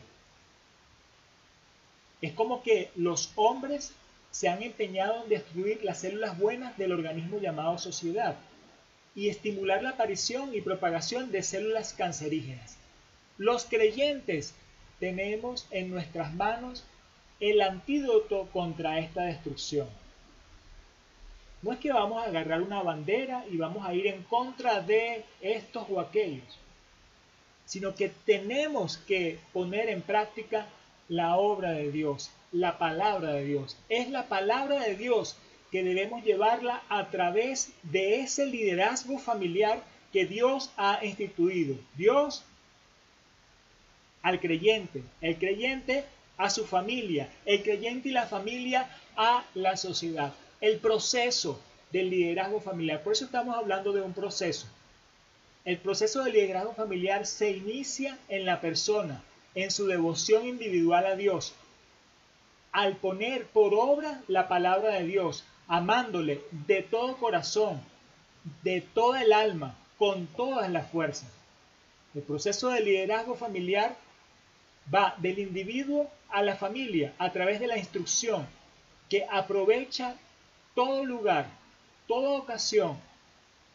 Es 2.21 2.33
como 2.33 2.61
que 2.63 2.91
los 2.95 3.31
hombres 3.35 3.93
se 4.31 4.47
han 4.47 4.63
empeñado 4.63 5.23
en 5.23 5.29
destruir 5.29 5.83
las 5.83 5.99
células 5.99 6.37
buenas 6.37 6.77
del 6.77 6.93
organismo 6.93 7.39
llamado 7.39 7.77
sociedad 7.77 8.35
y 9.15 9.29
estimular 9.29 9.83
la 9.83 9.91
aparición 9.91 10.55
y 10.55 10.61
propagación 10.61 11.31
de 11.31 11.43
células 11.43 11.93
cancerígenas. 11.93 12.77
Los 13.37 13.65
creyentes 13.65 14.53
tenemos 14.99 15.67
en 15.71 15.89
nuestras 15.89 16.33
manos 16.33 16.85
el 17.39 17.61
antídoto 17.61 18.47
contra 18.53 18.99
esta 18.99 19.23
destrucción. 19.23 19.89
No 21.61 21.73
es 21.73 21.79
que 21.79 21.91
vamos 21.91 22.23
a 22.23 22.27
agarrar 22.27 22.61
una 22.61 22.81
bandera 22.81 23.45
y 23.51 23.57
vamos 23.57 23.85
a 23.85 23.93
ir 23.93 24.07
en 24.07 24.23
contra 24.23 24.81
de 24.81 25.25
estos 25.41 25.85
o 25.89 25.99
aquellos, 25.99 26.57
sino 27.71 27.95
que 27.95 28.09
tenemos 28.25 28.97
que 28.97 29.39
poner 29.53 29.87
en 29.87 30.01
práctica 30.01 30.67
la 31.07 31.37
obra 31.37 31.71
de 31.71 31.89
Dios, 31.89 32.29
la 32.51 32.77
palabra 32.77 33.31
de 33.31 33.45
Dios. 33.45 33.77
Es 33.87 34.09
la 34.09 34.27
palabra 34.27 34.81
de 34.81 34.97
Dios 34.97 35.37
que 35.71 35.81
debemos 35.81 36.21
llevarla 36.25 36.83
a 36.89 37.09
través 37.11 37.71
de 37.83 38.19
ese 38.19 38.45
liderazgo 38.45 39.19
familiar 39.19 39.81
que 40.11 40.25
Dios 40.25 40.73
ha 40.75 40.99
instituido. 41.01 41.77
Dios 41.95 42.43
al 44.21 44.41
creyente, 44.41 45.01
el 45.21 45.37
creyente 45.37 46.03
a 46.35 46.49
su 46.49 46.65
familia, 46.65 47.29
el 47.45 47.63
creyente 47.63 48.09
y 48.09 48.11
la 48.11 48.27
familia 48.27 48.89
a 49.15 49.45
la 49.53 49.77
sociedad. 49.77 50.33
El 50.59 50.79
proceso 50.79 51.57
del 51.93 52.09
liderazgo 52.09 52.59
familiar. 52.59 53.01
Por 53.01 53.13
eso 53.13 53.23
estamos 53.23 53.55
hablando 53.55 53.93
de 53.93 54.01
un 54.01 54.11
proceso. 54.11 54.67
El 55.63 55.77
proceso 55.77 56.23
del 56.23 56.33
liderazgo 56.33 56.73
familiar 56.73 57.27
se 57.27 57.51
inicia 57.51 58.17
en 58.29 58.45
la 58.45 58.61
persona, 58.61 59.23
en 59.53 59.69
su 59.69 59.85
devoción 59.85 60.47
individual 60.47 61.05
a 61.05 61.15
Dios, 61.15 61.53
al 62.71 62.95
poner 62.95 63.45
por 63.45 63.73
obra 63.75 64.21
la 64.27 64.47
palabra 64.47 64.93
de 64.93 65.03
Dios, 65.03 65.43
amándole 65.67 66.41
de 66.51 66.81
todo 66.81 67.17
corazón, 67.17 67.79
de 68.63 68.81
toda 68.81 69.21
el 69.21 69.33
alma, 69.33 69.75
con 69.99 70.25
todas 70.25 70.67
las 70.71 70.89
fuerzas. 70.89 71.29
El 72.15 72.23
proceso 72.23 72.69
de 72.69 72.81
liderazgo 72.81 73.35
familiar 73.35 73.95
va 74.93 75.13
del 75.17 75.37
individuo 75.37 76.09
a 76.29 76.41
la 76.41 76.55
familia 76.55 77.13
a 77.19 77.31
través 77.31 77.59
de 77.59 77.67
la 77.67 77.77
instrucción 77.77 78.47
que 79.09 79.27
aprovecha 79.29 80.15
todo 80.73 81.05
lugar, 81.05 81.45
toda 82.07 82.39
ocasión, 82.39 82.97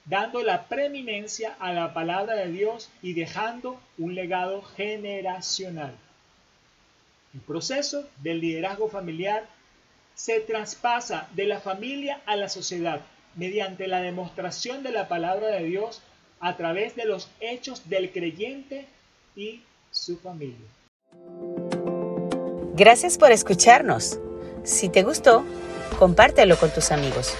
dando 0.06 0.42
la 0.42 0.68
preeminencia 0.68 1.56
a 1.58 1.72
la 1.72 1.92
palabra 1.92 2.34
de 2.34 2.50
Dios 2.50 2.88
y 3.02 3.12
dejando 3.12 3.80
un 3.98 4.14
legado 4.14 4.62
generacional. 4.62 5.94
El 7.34 7.40
proceso 7.40 8.08
del 8.22 8.40
liderazgo 8.40 8.88
familiar 8.88 9.44
se 10.14 10.40
traspasa 10.40 11.28
de 11.34 11.44
la 11.44 11.60
familia 11.60 12.20
a 12.24 12.36
la 12.36 12.48
sociedad 12.48 13.00
mediante 13.34 13.86
la 13.86 14.00
demostración 14.00 14.82
de 14.82 14.92
la 14.92 15.08
palabra 15.08 15.48
de 15.48 15.64
Dios 15.64 16.00
a 16.40 16.56
través 16.56 16.94
de 16.96 17.04
los 17.04 17.28
hechos 17.40 17.88
del 17.88 18.10
creyente 18.12 18.86
y 19.34 19.60
su 19.90 20.16
familia. 20.18 20.66
Gracias 22.74 23.18
por 23.18 23.32
escucharnos. 23.32 24.18
Si 24.64 24.88
te 24.88 25.02
gustó, 25.02 25.44
compártelo 25.98 26.56
con 26.58 26.70
tus 26.70 26.90
amigos. 26.90 27.34